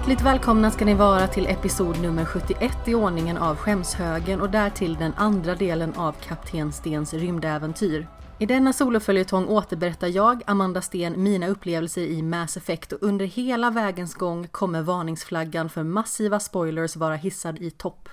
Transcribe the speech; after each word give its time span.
Hjärtligt 0.00 0.22
välkomna 0.22 0.70
ska 0.70 0.84
ni 0.84 0.94
vara 0.94 1.26
till 1.26 1.46
episod 1.46 2.02
nummer 2.02 2.24
71 2.24 2.88
i 2.88 2.94
ordningen 2.94 3.36
av 3.36 3.56
Skämshögen 3.56 4.40
och 4.40 4.50
därtill 4.50 4.94
den 4.94 5.12
andra 5.16 5.54
delen 5.54 5.94
av 5.94 6.12
Kapten 6.12 6.72
Stens 6.72 7.14
rymdäventyr. 7.14 8.06
I 8.38 8.46
denna 8.46 8.72
soloföljetong 8.72 9.46
återberättar 9.48 10.08
jag, 10.08 10.42
Amanda 10.46 10.82
Sten, 10.82 11.22
mina 11.22 11.48
upplevelser 11.48 12.02
i 12.02 12.22
Mass 12.22 12.56
Effect 12.56 12.92
och 12.92 13.02
under 13.02 13.26
hela 13.26 13.70
vägens 13.70 14.14
gång 14.14 14.48
kommer 14.48 14.82
varningsflaggan 14.82 15.68
för 15.68 15.82
massiva 15.82 16.40
spoilers 16.40 16.96
vara 16.96 17.16
hissad 17.16 17.58
i 17.58 17.70
topp. 17.70 18.08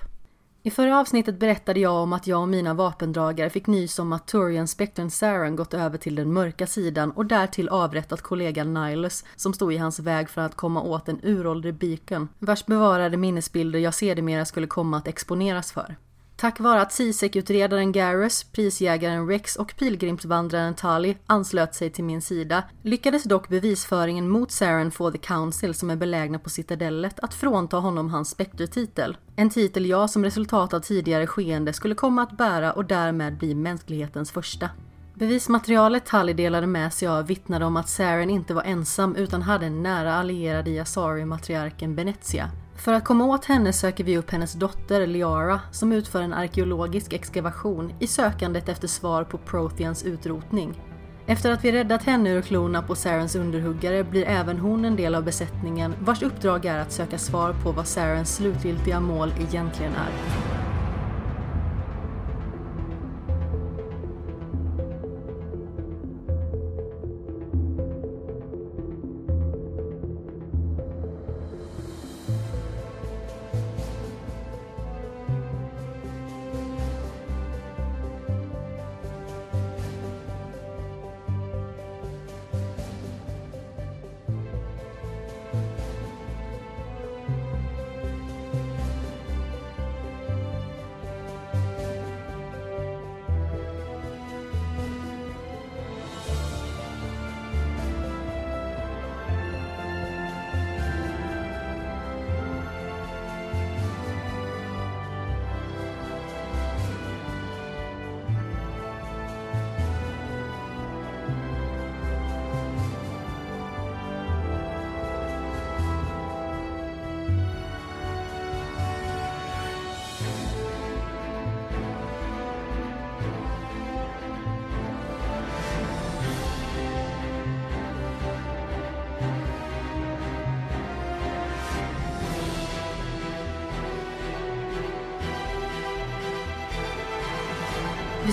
I 0.68 0.70
förra 0.70 1.00
avsnittet 1.00 1.38
berättade 1.38 1.80
jag 1.80 1.94
om 1.94 2.12
att 2.12 2.26
jag 2.26 2.40
och 2.40 2.48
mina 2.48 2.74
vapendragare 2.74 3.50
fick 3.50 3.66
nys 3.66 3.98
om 3.98 4.12
att 4.12 4.26
Turian 4.26 4.68
Spectrum 4.68 5.10
Saren 5.10 5.56
gått 5.56 5.74
över 5.74 5.98
till 5.98 6.14
den 6.14 6.32
mörka 6.32 6.66
sidan 6.66 7.10
och 7.10 7.26
därtill 7.26 7.68
avrättat 7.68 8.22
kollegan 8.22 8.74
Nihilus 8.74 9.24
som 9.36 9.54
stod 9.54 9.72
i 9.72 9.76
hans 9.76 10.00
väg 10.00 10.28
för 10.28 10.40
att 10.40 10.54
komma 10.54 10.82
åt 10.82 11.08
en 11.08 11.20
uråldrig 11.22 11.74
beacon 11.74 12.28
vars 12.38 12.66
bevarade 12.66 13.16
minnesbilder 13.16 13.78
jag 13.78 13.94
sedermera 13.94 14.44
skulle 14.44 14.66
komma 14.66 14.96
att 14.96 15.08
exponeras 15.08 15.72
för. 15.72 15.96
Tack 16.40 16.60
vare 16.60 16.80
att 16.80 16.92
CISEC-utredaren 16.92 17.92
Garrus, 17.92 18.44
prisjägaren 18.44 19.28
Rex 19.28 19.56
och 19.56 19.74
pilgrimsvandraren 19.78 20.74
Tali 20.74 21.16
anslöt 21.26 21.74
sig 21.74 21.90
till 21.90 22.04
min 22.04 22.22
sida 22.22 22.62
lyckades 22.82 23.24
dock 23.24 23.48
bevisföringen 23.48 24.28
mot 24.28 24.50
Saren 24.50 24.90
for 24.90 25.10
the 25.10 25.18
Council 25.18 25.74
som 25.74 25.90
är 25.90 25.96
belägna 25.96 26.38
på 26.38 26.50
citadellet 26.50 27.20
att 27.20 27.34
frånta 27.34 27.76
honom 27.76 28.10
hans 28.10 28.30
spektertitel. 28.30 29.16
En 29.36 29.50
titel 29.50 29.86
jag 29.86 30.10
som 30.10 30.24
resultat 30.24 30.74
av 30.74 30.80
tidigare 30.80 31.26
skeende 31.26 31.72
skulle 31.72 31.94
komma 31.94 32.22
att 32.22 32.36
bära 32.36 32.72
och 32.72 32.84
därmed 32.84 33.38
bli 33.38 33.54
mänsklighetens 33.54 34.30
första. 34.30 34.70
Bevismaterialet 35.14 36.06
Tali 36.06 36.32
delade 36.32 36.66
med 36.66 36.92
sig 36.92 37.08
av 37.08 37.26
vittnade 37.26 37.64
om 37.64 37.76
att 37.76 37.88
Saren 37.88 38.30
inte 38.30 38.54
var 38.54 38.62
ensam 38.62 39.16
utan 39.16 39.42
hade 39.42 39.66
en 39.66 39.82
nära 39.82 40.14
allierad 40.14 40.68
i 40.68 40.80
Asari-matriarken 40.80 41.94
Benezia. 41.96 42.50
För 42.78 42.92
att 42.92 43.04
komma 43.04 43.24
åt 43.24 43.44
henne 43.44 43.72
söker 43.72 44.04
vi 44.04 44.18
upp 44.18 44.30
hennes 44.30 44.52
dotter 44.52 45.06
Liara 45.06 45.60
som 45.72 45.92
utför 45.92 46.22
en 46.22 46.32
arkeologisk 46.32 47.12
exkavation 47.12 47.92
i 47.98 48.06
sökandet 48.06 48.68
efter 48.68 48.88
svar 48.88 49.24
på 49.24 49.38
Protheans 49.38 50.02
utrotning. 50.02 50.82
Efter 51.26 51.50
att 51.50 51.64
vi 51.64 51.72
räddat 51.72 52.02
henne 52.02 52.30
ur 52.30 52.42
klorna 52.42 52.82
på 52.82 52.94
Sarens 52.94 53.36
underhuggare 53.36 54.04
blir 54.04 54.24
även 54.24 54.58
hon 54.58 54.84
en 54.84 54.96
del 54.96 55.14
av 55.14 55.24
besättningen 55.24 55.94
vars 56.00 56.22
uppdrag 56.22 56.64
är 56.64 56.78
att 56.78 56.92
söka 56.92 57.18
svar 57.18 57.54
på 57.62 57.72
vad 57.72 57.86
Sarens 57.86 58.36
slutgiltiga 58.36 59.00
mål 59.00 59.32
egentligen 59.38 59.92
är. 59.92 60.67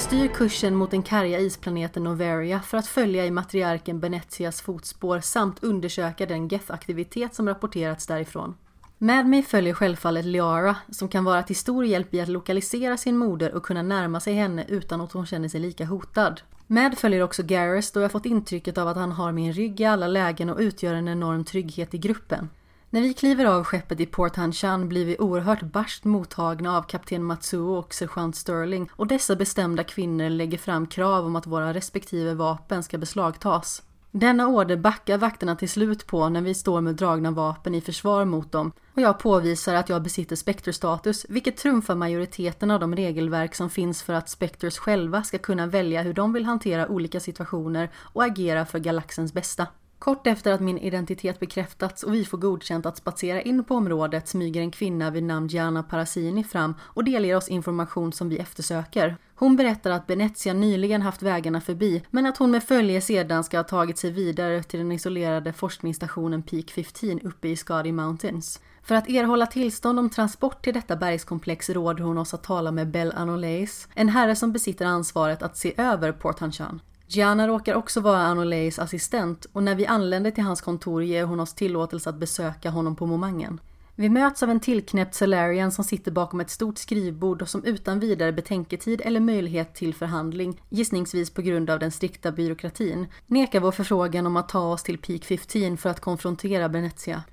Styr 0.06 0.28
kursen 0.28 0.76
mot 0.76 0.92
den 0.92 1.04
karga 1.04 1.40
isplaneten 1.40 2.04
Noveria 2.04 2.62
för 2.62 2.78
att 2.78 2.88
följa 2.88 3.26
i 3.26 3.32
matriarken 3.32 4.00
Benetias 4.00 4.62
fotspår 4.62 5.20
samt 5.20 5.64
undersöka 5.64 6.26
den 6.26 6.48
Geth-aktivitet 6.48 7.36
som 7.36 7.48
rapporterats 7.48 8.08
därifrån. 8.08 8.56
Med 8.98 9.26
mig 9.26 9.44
följer 9.44 9.74
självfallet 9.74 10.26
Liara 10.26 10.76
som 10.92 11.08
kan 11.08 11.24
vara 11.24 11.44
till 11.44 11.56
stor 11.56 11.86
hjälp 11.86 12.14
i 12.14 12.22
att 12.22 12.28
lokalisera 12.28 12.98
sin 12.98 13.18
moder 13.18 13.56
och 13.56 13.64
kunna 13.64 13.82
närma 13.82 14.20
sig 14.20 14.34
henne 14.34 14.66
utan 14.68 15.02
att 15.02 15.12
hon 15.12 15.26
känner 15.26 15.48
sig 15.48 15.60
lika 15.60 15.86
hotad. 15.86 16.42
Med 16.68 16.98
följer 16.98 17.22
också 17.22 17.44
Garrus 17.44 17.92
då 17.92 18.02
jag 18.02 18.12
fått 18.12 18.26
intrycket 18.26 18.78
av 18.78 18.88
att 18.88 18.98
han 18.98 19.12
har 19.12 19.32
min 19.32 19.54
rygg 19.54 19.82
i 19.82 19.86
alla 19.86 20.08
lägen 20.08 20.50
och 20.50 20.60
utgör 20.60 20.94
en 20.94 21.08
enorm 21.08 21.46
trygghet 21.46 21.94
i 21.94 21.98
gruppen. 21.98 22.50
När 22.90 23.02
vi 23.02 23.14
kliver 23.14 23.46
av 23.46 23.64
skeppet 23.64 24.00
i 24.00 24.06
Port 24.06 24.36
Hanshan 24.36 24.90
blir 24.90 25.06
vi 25.06 25.18
oerhört 25.20 25.62
barskt 25.62 26.04
mottagna 26.04 26.78
av 26.78 26.82
kapten 26.84 27.24
Matsuo 27.24 27.78
och 27.78 27.94
sergeant 27.94 28.36
Sterling 28.36 28.90
och 28.92 29.08
dessa 29.08 29.36
bestämda 29.36 29.84
kvinnor 29.84 30.30
lägger 30.30 30.58
fram 30.58 30.88
krav 30.88 31.26
om 31.26 31.36
att 31.36 31.48
våra 31.48 31.74
respektive 31.74 32.34
vapen 32.34 32.84
ska 32.84 32.98
beslagtas. 32.98 33.84
Denna 34.12 34.48
order 34.48 34.78
backar 34.78 35.18
vakterna 35.18 35.56
till 35.56 35.70
slut 35.70 36.08
på 36.08 36.30
när 36.30 36.42
vi 36.42 36.54
står 36.54 36.82
med 36.82 36.96
dragna 36.96 37.32
vapen 37.32 37.76
i 37.76 37.82
försvar 37.82 38.26
mot 38.26 38.52
dem 38.52 38.72
och 38.94 39.02
jag 39.02 39.20
påvisar 39.20 39.74
att 39.76 39.90
jag 39.90 40.04
besitter 40.04 40.36
Spectre-status 40.36 41.26
vilket 41.30 41.58
trumfar 41.58 41.96
majoriteten 41.96 42.72
av 42.72 42.80
de 42.80 42.96
regelverk 42.96 43.56
som 43.56 43.70
finns 43.70 44.04
för 44.04 44.14
att 44.14 44.30
Spectres 44.30 44.78
själva 44.78 45.24
ska 45.24 45.38
kunna 45.38 45.68
välja 45.68 46.02
hur 46.02 46.14
de 46.14 46.34
vill 46.34 46.46
hantera 46.46 46.88
olika 46.88 47.20
situationer 47.20 47.90
och 47.96 48.24
agera 48.24 48.66
för 48.66 48.80
galaxens 48.80 49.34
bästa. 49.34 49.68
Kort 50.00 50.28
efter 50.28 50.52
att 50.52 50.62
min 50.62 50.78
identitet 50.78 51.40
bekräftats 51.40 52.04
och 52.04 52.14
vi 52.14 52.26
får 52.26 52.38
godkänt 52.38 52.86
att 52.86 52.98
spatsera 52.98 53.42
in 53.42 53.64
på 53.64 53.76
området 53.76 54.28
smyger 54.28 54.62
en 54.62 54.72
kvinna 54.72 55.10
vid 55.10 55.24
namn 55.24 55.48
Gianna 55.48 55.84
Parasini 55.84 56.44
fram 56.44 56.76
och 56.82 57.04
delger 57.04 57.36
oss 57.36 57.48
information 57.48 58.14
som 58.14 58.30
vi 58.30 58.38
eftersöker. 58.38 59.18
Hon 59.36 59.56
berättar 59.56 59.92
att 59.92 60.10
Venezia 60.10 60.54
nyligen 60.54 61.02
haft 61.02 61.22
vägarna 61.22 61.62
förbi 61.62 62.04
men 62.10 62.26
att 62.26 62.38
hon 62.38 62.52
med 62.52 62.64
följe 62.64 63.02
sedan 63.02 63.44
ska 63.44 63.58
ha 63.58 63.64
tagit 63.64 63.98
sig 63.98 64.12
vidare 64.12 64.64
till 64.64 64.80
den 64.80 64.92
isolerade 64.92 65.54
forskningsstationen 65.54 66.44
Peak 66.44 66.72
15 66.72 67.20
uppe 67.20 67.48
i 67.48 67.56
Skadi 67.56 67.92
Mountains. 67.92 68.60
För 68.84 68.96
att 68.96 69.10
erhålla 69.10 69.46
tillstånd 69.46 70.00
om 70.00 70.10
transport 70.10 70.64
till 70.64 70.74
detta 70.74 70.96
bergskomplex 70.96 71.70
råder 71.70 72.04
hon 72.04 72.18
oss 72.18 72.34
att 72.34 72.44
tala 72.44 72.72
med 72.72 72.92
Bell 72.92 73.14
Anoleis, 73.16 73.88
en 73.94 74.10
herre 74.10 74.36
som 74.36 74.52
besitter 74.52 74.86
ansvaret 74.86 75.44
att 75.44 75.58
se 75.58 75.74
över 75.78 76.12
Port 76.12 76.40
Hanchan. 76.40 76.82
Gianna 77.08 77.48
råkar 77.48 77.76
också 77.76 78.02
vara 78.02 78.18
Anoleis 78.18 78.80
assistent 78.80 79.46
och 79.54 79.64
när 79.64 79.76
vi 79.76 79.86
anländer 79.86 80.32
till 80.32 80.44
hans 80.44 80.62
kontor 80.62 81.04
ger 81.04 81.24
hon 81.24 81.40
oss 81.40 81.54
tillåtelse 81.54 82.10
att 82.10 82.16
besöka 82.16 82.70
honom 82.70 82.96
på 82.96 83.06
momangen. 83.06 83.60
Vi 83.98 84.10
möts 84.10 84.44
av 84.44 84.50
en 84.50 84.60
tillknäppt 84.60 85.16
Salarian 85.16 85.72
som 85.72 85.84
sitter 85.84 86.12
bakom 86.12 86.40
ett 86.40 86.50
stort 86.50 86.78
skrivbord 86.78 87.42
och 87.42 87.50
som 87.50 87.64
utan 87.64 88.00
vidare 88.00 88.34
betänketid 88.34 89.02
eller 89.06 89.20
möjlighet 89.20 89.76
till 89.76 89.94
förhandling, 89.94 90.62
gissningsvis 90.70 91.30
på 91.30 91.42
grund 91.42 91.70
av 91.70 91.80
den 91.80 91.92
strikta 91.92 92.32
byråkratin, 92.32 93.08
nekar 93.28 93.60
vår 93.60 93.72
förfrågan 93.72 94.28
om 94.28 94.38
att 94.38 94.50
ta 94.50 94.72
oss 94.72 94.84
till 94.84 94.98
Peak 94.98 95.26
15 95.26 95.78
för 95.78 95.90
att 95.90 96.00
konfrontera 96.00 96.70
Benetia. 96.70 97.24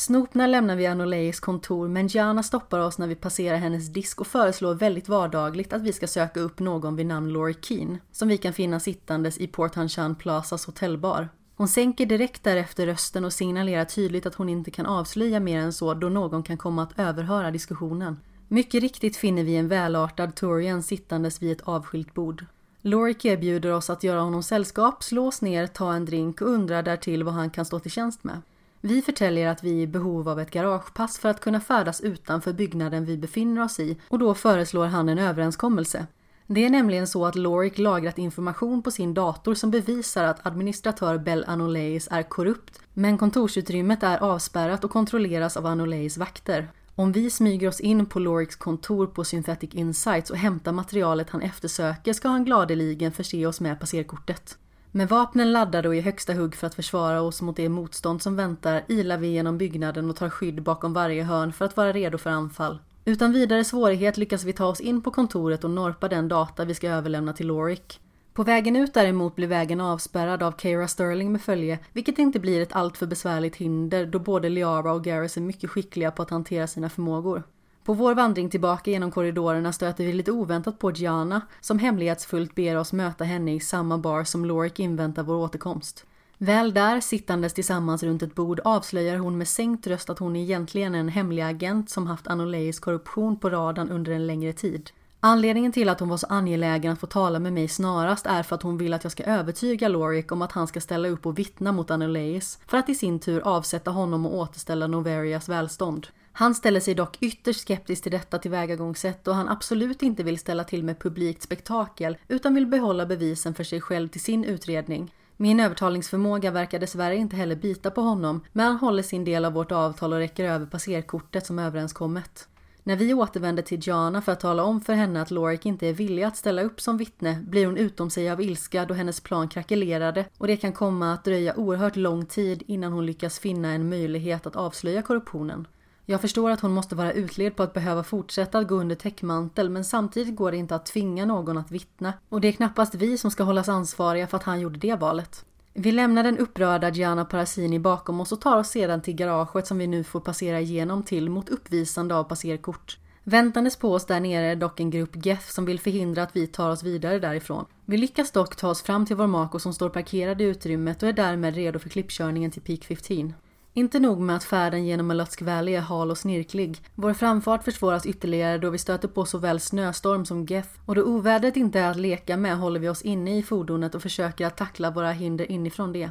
Snopna 0.00 0.46
lämnar 0.46 0.76
vi 0.76 0.86
Anoleis 0.86 1.40
kontor 1.40 1.88
men 1.88 2.06
Gianna 2.06 2.42
stoppar 2.42 2.78
oss 2.78 2.98
när 2.98 3.06
vi 3.06 3.14
passerar 3.14 3.56
hennes 3.56 3.88
disk 3.88 4.20
och 4.20 4.26
föreslår 4.26 4.74
väldigt 4.74 5.08
vardagligt 5.08 5.72
att 5.72 5.82
vi 5.82 5.92
ska 5.92 6.06
söka 6.06 6.40
upp 6.40 6.58
någon 6.58 6.96
vid 6.96 7.06
namn 7.06 7.32
Laurie 7.32 7.56
Keen 7.62 7.98
som 8.12 8.28
vi 8.28 8.38
kan 8.38 8.52
finna 8.52 8.80
sittandes 8.80 9.38
i 9.38 9.46
Port 9.46 9.74
Hanshan 9.74 10.14
Plazas 10.14 10.66
hotellbar. 10.66 11.28
Hon 11.56 11.68
sänker 11.68 12.06
direkt 12.06 12.44
därefter 12.44 12.86
rösten 12.86 13.24
och 13.24 13.32
signalerar 13.32 13.84
tydligt 13.84 14.26
att 14.26 14.34
hon 14.34 14.48
inte 14.48 14.70
kan 14.70 14.86
avslöja 14.86 15.40
mer 15.40 15.58
än 15.58 15.72
så 15.72 15.94
då 15.94 16.08
någon 16.08 16.42
kan 16.42 16.56
komma 16.56 16.82
att 16.82 16.98
överhöra 16.98 17.50
diskussionen. 17.50 18.20
Mycket 18.48 18.82
riktigt 18.82 19.16
finner 19.16 19.44
vi 19.44 19.56
en 19.56 19.68
välartad 19.68 20.34
Torian 20.34 20.82
sittandes 20.82 21.42
vid 21.42 21.52
ett 21.52 21.68
avskilt 21.68 22.14
bord. 22.14 22.44
Lorik 22.82 23.24
erbjuder 23.24 23.72
oss 23.72 23.90
att 23.90 24.04
göra 24.04 24.20
honom 24.20 24.42
sällskap, 24.42 25.02
slås 25.02 25.42
ner, 25.42 25.66
ta 25.66 25.92
en 25.92 26.04
drink 26.04 26.40
och 26.40 26.48
undrar 26.48 26.82
därtill 26.82 27.22
vad 27.22 27.34
han 27.34 27.50
kan 27.50 27.64
stå 27.64 27.78
till 27.78 27.90
tjänst 27.90 28.24
med. 28.24 28.42
Vi 28.80 29.02
förtäljer 29.02 29.48
att 29.48 29.64
vi 29.64 29.78
är 29.78 29.82
i 29.82 29.86
behov 29.86 30.28
av 30.28 30.40
ett 30.40 30.50
garagepass 30.50 31.18
för 31.18 31.28
att 31.28 31.40
kunna 31.40 31.60
färdas 31.60 32.00
utanför 32.00 32.52
byggnaden 32.52 33.04
vi 33.04 33.16
befinner 33.16 33.62
oss 33.62 33.80
i 33.80 33.96
och 34.08 34.18
då 34.18 34.34
föreslår 34.34 34.86
han 34.86 35.08
en 35.08 35.18
överenskommelse. 35.18 36.06
Det 36.46 36.64
är 36.64 36.70
nämligen 36.70 37.06
så 37.06 37.26
att 37.26 37.34
Lorik 37.34 37.78
lagrat 37.78 38.18
information 38.18 38.82
på 38.82 38.90
sin 38.90 39.14
dator 39.14 39.54
som 39.54 39.70
bevisar 39.70 40.24
att 40.24 40.46
administratör 40.46 41.18
Bell 41.18 41.44
Anoleis 41.46 42.08
är 42.10 42.22
korrupt, 42.22 42.80
men 42.94 43.18
kontorsutrymmet 43.18 44.02
är 44.02 44.18
avspärrat 44.18 44.84
och 44.84 44.90
kontrolleras 44.90 45.56
av 45.56 45.66
Anoleis 45.66 46.18
vakter. 46.18 46.68
Om 46.94 47.12
vi 47.12 47.30
smyger 47.30 47.68
oss 47.68 47.80
in 47.80 48.06
på 48.06 48.18
Loriks 48.18 48.56
kontor 48.56 49.06
på 49.06 49.24
Synthetic 49.24 49.74
Insights 49.74 50.30
och 50.30 50.36
hämtar 50.36 50.72
materialet 50.72 51.30
han 51.30 51.42
eftersöker 51.42 52.12
ska 52.12 52.28
han 52.28 52.44
gladeligen 52.44 53.12
förse 53.12 53.46
oss 53.46 53.60
med 53.60 53.80
passerkortet. 53.80 54.58
Med 54.92 55.08
vapnen 55.08 55.52
laddade 55.52 55.88
och 55.88 55.96
i 55.96 56.00
högsta 56.00 56.32
hugg 56.32 56.54
för 56.54 56.66
att 56.66 56.74
försvara 56.74 57.20
oss 57.22 57.42
mot 57.42 57.56
det 57.56 57.68
motstånd 57.68 58.22
som 58.22 58.36
väntar 58.36 58.84
ilar 58.88 59.18
vi 59.18 59.28
genom 59.28 59.58
byggnaden 59.58 60.10
och 60.10 60.16
tar 60.16 60.30
skydd 60.30 60.62
bakom 60.62 60.92
varje 60.92 61.22
hörn 61.22 61.52
för 61.52 61.64
att 61.64 61.76
vara 61.76 61.92
redo 61.92 62.18
för 62.18 62.30
anfall. 62.30 62.78
Utan 63.04 63.32
vidare 63.32 63.64
svårighet 63.64 64.16
lyckas 64.16 64.44
vi 64.44 64.52
ta 64.52 64.66
oss 64.66 64.80
in 64.80 65.02
på 65.02 65.10
kontoret 65.10 65.64
och 65.64 65.70
norpa 65.70 66.08
den 66.08 66.28
data 66.28 66.64
vi 66.64 66.74
ska 66.74 66.88
överlämna 66.88 67.32
till 67.32 67.46
Lorik. 67.46 68.00
På 68.32 68.42
vägen 68.42 68.76
ut 68.76 68.94
däremot 68.94 69.36
blir 69.36 69.46
vägen 69.46 69.80
avspärrad 69.80 70.42
av 70.42 70.54
Keira 70.58 70.88
Sterling 70.88 71.32
med 71.32 71.42
följe, 71.42 71.78
vilket 71.92 72.18
inte 72.18 72.40
blir 72.40 72.62
ett 72.62 72.72
alltför 72.72 73.06
besvärligt 73.06 73.56
hinder 73.56 74.06
då 74.06 74.18
både 74.18 74.48
Liara 74.48 74.92
och 74.92 75.04
Garrus 75.04 75.36
är 75.36 75.40
mycket 75.40 75.70
skickliga 75.70 76.10
på 76.10 76.22
att 76.22 76.30
hantera 76.30 76.66
sina 76.66 76.88
förmågor. 76.88 77.42
På 77.84 77.94
vår 77.94 78.14
vandring 78.14 78.50
tillbaka 78.50 78.90
genom 78.90 79.10
korridorerna 79.10 79.72
stöter 79.72 80.04
vi 80.04 80.12
lite 80.12 80.32
oväntat 80.32 80.78
på 80.78 80.90
Gianna 80.90 81.40
som 81.60 81.78
hemlighetsfullt 81.78 82.54
ber 82.54 82.76
oss 82.76 82.92
möta 82.92 83.24
henne 83.24 83.54
i 83.54 83.60
samma 83.60 83.98
bar 83.98 84.24
som 84.24 84.44
Lorik 84.44 84.78
inväntar 84.78 85.22
vår 85.22 85.34
återkomst. 85.34 86.06
Väl 86.38 86.74
där, 86.74 87.00
sittandes 87.00 87.54
tillsammans 87.54 88.02
runt 88.02 88.22
ett 88.22 88.34
bord, 88.34 88.60
avslöjar 88.64 89.16
hon 89.16 89.38
med 89.38 89.48
sänkt 89.48 89.86
röst 89.86 90.10
att 90.10 90.18
hon 90.18 90.36
egentligen 90.36 90.94
är 90.94 90.98
en 90.98 91.08
hemlig 91.08 91.42
agent 91.42 91.90
som 91.90 92.06
haft 92.06 92.26
Anoleis 92.26 92.80
korruption 92.80 93.36
på 93.36 93.50
radarn 93.50 93.90
under 93.90 94.12
en 94.12 94.26
längre 94.26 94.52
tid. 94.52 94.90
Anledningen 95.22 95.72
till 95.72 95.88
att 95.88 96.00
hon 96.00 96.08
var 96.08 96.16
så 96.16 96.26
angelägen 96.26 96.92
att 96.92 97.00
få 97.00 97.06
tala 97.06 97.38
med 97.38 97.52
mig 97.52 97.68
snarast 97.68 98.26
är 98.26 98.42
för 98.42 98.56
att 98.56 98.62
hon 98.62 98.78
vill 98.78 98.94
att 98.94 99.04
jag 99.04 99.12
ska 99.12 99.24
övertyga 99.24 99.88
Lorik 99.88 100.32
om 100.32 100.42
att 100.42 100.52
han 100.52 100.66
ska 100.66 100.80
ställa 100.80 101.08
upp 101.08 101.26
och 101.26 101.38
vittna 101.38 101.72
mot 101.72 101.90
Anoleis 101.90 102.58
för 102.66 102.78
att 102.78 102.88
i 102.88 102.94
sin 102.94 103.20
tur 103.20 103.40
avsätta 103.40 103.90
honom 103.90 104.26
och 104.26 104.34
återställa 104.34 104.86
Noverias 104.86 105.48
välstånd. 105.48 106.06
Han 106.32 106.54
ställer 106.54 106.80
sig 106.80 106.94
dock 106.94 107.16
ytterst 107.20 107.60
skeptisk 107.60 108.02
till 108.02 108.12
detta 108.12 108.38
tillvägagångssätt 108.38 109.28
och 109.28 109.34
han 109.34 109.48
absolut 109.48 110.02
inte 110.02 110.22
vill 110.22 110.38
ställa 110.38 110.64
till 110.64 110.84
med 110.84 110.98
publikt 110.98 111.42
spektakel 111.42 112.16
utan 112.28 112.54
vill 112.54 112.66
behålla 112.66 113.06
bevisen 113.06 113.54
för 113.54 113.64
sig 113.64 113.80
själv 113.80 114.08
till 114.08 114.20
sin 114.20 114.44
utredning. 114.44 115.14
Min 115.36 115.60
övertalningsförmåga 115.60 116.50
verkar 116.50 116.78
dessvärre 116.78 117.16
inte 117.16 117.36
heller 117.36 117.56
bita 117.56 117.90
på 117.90 118.00
honom, 118.00 118.40
men 118.52 118.66
han 118.66 118.76
håller 118.76 119.02
sin 119.02 119.24
del 119.24 119.44
av 119.44 119.52
vårt 119.52 119.72
avtal 119.72 120.12
och 120.12 120.18
räcker 120.18 120.44
över 120.44 120.66
passerkortet 120.66 121.46
som 121.46 121.58
överenskommet. 121.58 122.48
När 122.84 122.96
vi 122.96 123.14
återvänder 123.14 123.62
till 123.62 123.80
Jana 123.82 124.22
för 124.22 124.32
att 124.32 124.40
tala 124.40 124.62
om 124.62 124.80
för 124.80 124.92
henne 124.92 125.22
att 125.22 125.30
Lorik 125.30 125.66
inte 125.66 125.86
är 125.86 125.92
villig 125.92 126.22
att 126.22 126.36
ställa 126.36 126.62
upp 126.62 126.80
som 126.80 126.96
vittne 126.96 127.42
blir 127.46 127.66
hon 127.66 127.76
utom 127.76 128.10
sig 128.10 128.30
av 128.30 128.40
ilska 128.40 128.84
då 128.84 128.94
hennes 128.94 129.20
plan 129.20 129.48
krackelerade 129.48 130.24
och 130.38 130.46
det 130.46 130.56
kan 130.56 130.72
komma 130.72 131.12
att 131.12 131.24
dröja 131.24 131.56
oerhört 131.56 131.96
lång 131.96 132.26
tid 132.26 132.62
innan 132.66 132.92
hon 132.92 133.06
lyckas 133.06 133.38
finna 133.38 133.68
en 133.68 133.88
möjlighet 133.88 134.46
att 134.46 134.56
avslöja 134.56 135.02
korruptionen. 135.02 135.66
Jag 136.06 136.20
förstår 136.20 136.50
att 136.50 136.60
hon 136.60 136.72
måste 136.72 136.94
vara 136.94 137.12
utled 137.12 137.56
på 137.56 137.62
att 137.62 137.72
behöva 137.72 138.02
fortsätta 138.02 138.58
att 138.58 138.68
gå 138.68 138.74
under 138.74 138.96
täckmantel 138.96 139.70
men 139.70 139.84
samtidigt 139.84 140.36
går 140.36 140.50
det 140.50 140.56
inte 140.56 140.74
att 140.74 140.86
tvinga 140.86 141.26
någon 141.26 141.58
att 141.58 141.70
vittna 141.70 142.12
och 142.28 142.40
det 142.40 142.48
är 142.48 142.52
knappast 142.52 142.94
vi 142.94 143.18
som 143.18 143.30
ska 143.30 143.42
hållas 143.42 143.68
ansvariga 143.68 144.26
för 144.26 144.36
att 144.36 144.42
han 144.42 144.60
gjorde 144.60 144.78
det 144.78 144.94
valet. 144.94 145.44
Vi 145.82 145.92
lämnar 145.92 146.22
den 146.22 146.38
upprörda 146.38 146.90
Gianna 146.90 147.24
Parasini 147.24 147.78
bakom 147.78 148.20
oss 148.20 148.32
och 148.32 148.40
tar 148.40 148.56
oss 148.56 148.68
sedan 148.68 149.02
till 149.02 149.14
garaget 149.14 149.66
som 149.66 149.78
vi 149.78 149.86
nu 149.86 150.04
får 150.04 150.20
passera 150.20 150.60
igenom 150.60 151.02
till 151.02 151.30
mot 151.30 151.48
uppvisande 151.48 152.14
av 152.14 152.24
passerkort. 152.24 152.98
Väntandes 153.24 153.76
på 153.76 153.94
oss 153.94 154.06
där 154.06 154.20
nere 154.20 154.46
är 154.46 154.56
dock 154.56 154.80
en 154.80 154.90
grupp 154.90 155.26
GEF 155.26 155.50
som 155.50 155.64
vill 155.64 155.80
förhindra 155.80 156.22
att 156.22 156.36
vi 156.36 156.46
tar 156.46 156.70
oss 156.70 156.82
vidare 156.82 157.18
därifrån. 157.18 157.64
Vi 157.84 157.96
lyckas 157.96 158.30
dock 158.30 158.56
ta 158.56 158.68
oss 158.68 158.82
fram 158.82 159.06
till 159.06 159.16
vår 159.16 159.26
Mako 159.26 159.58
som 159.58 159.72
står 159.72 159.88
parkerad 159.88 160.40
i 160.40 160.44
utrymmet 160.44 161.02
och 161.02 161.08
är 161.08 161.12
därmed 161.12 161.54
redo 161.54 161.78
för 161.78 161.88
klippkörningen 161.88 162.50
till 162.50 162.62
Peak 162.62 162.84
15. 162.84 163.34
Inte 163.74 163.98
nog 163.98 164.20
med 164.20 164.36
att 164.36 164.44
färden 164.44 164.86
genom 164.86 165.06
Malotsk 165.06 165.42
Valley 165.42 165.74
är 165.74 165.80
hal 165.80 166.10
och 166.10 166.18
snirklig. 166.18 166.82
Vår 166.94 167.14
framfart 167.14 167.64
försvåras 167.64 168.06
ytterligare 168.06 168.58
då 168.58 168.70
vi 168.70 168.78
stöter 168.78 169.08
på 169.08 169.24
såväl 169.24 169.60
snöstorm 169.60 170.24
som 170.24 170.46
geth. 170.46 170.68
Och 170.86 170.94
då 170.94 171.02
ovädret 171.02 171.56
inte 171.56 171.80
är 171.80 171.90
att 171.90 171.96
leka 171.96 172.36
med 172.36 172.58
håller 172.58 172.80
vi 172.80 172.88
oss 172.88 173.02
inne 173.02 173.38
i 173.38 173.42
fordonet 173.42 173.94
och 173.94 174.02
försöker 174.02 174.46
att 174.46 174.56
tackla 174.56 174.90
våra 174.90 175.12
hinder 175.12 175.52
inifrån 175.52 175.92
det. 175.92 176.10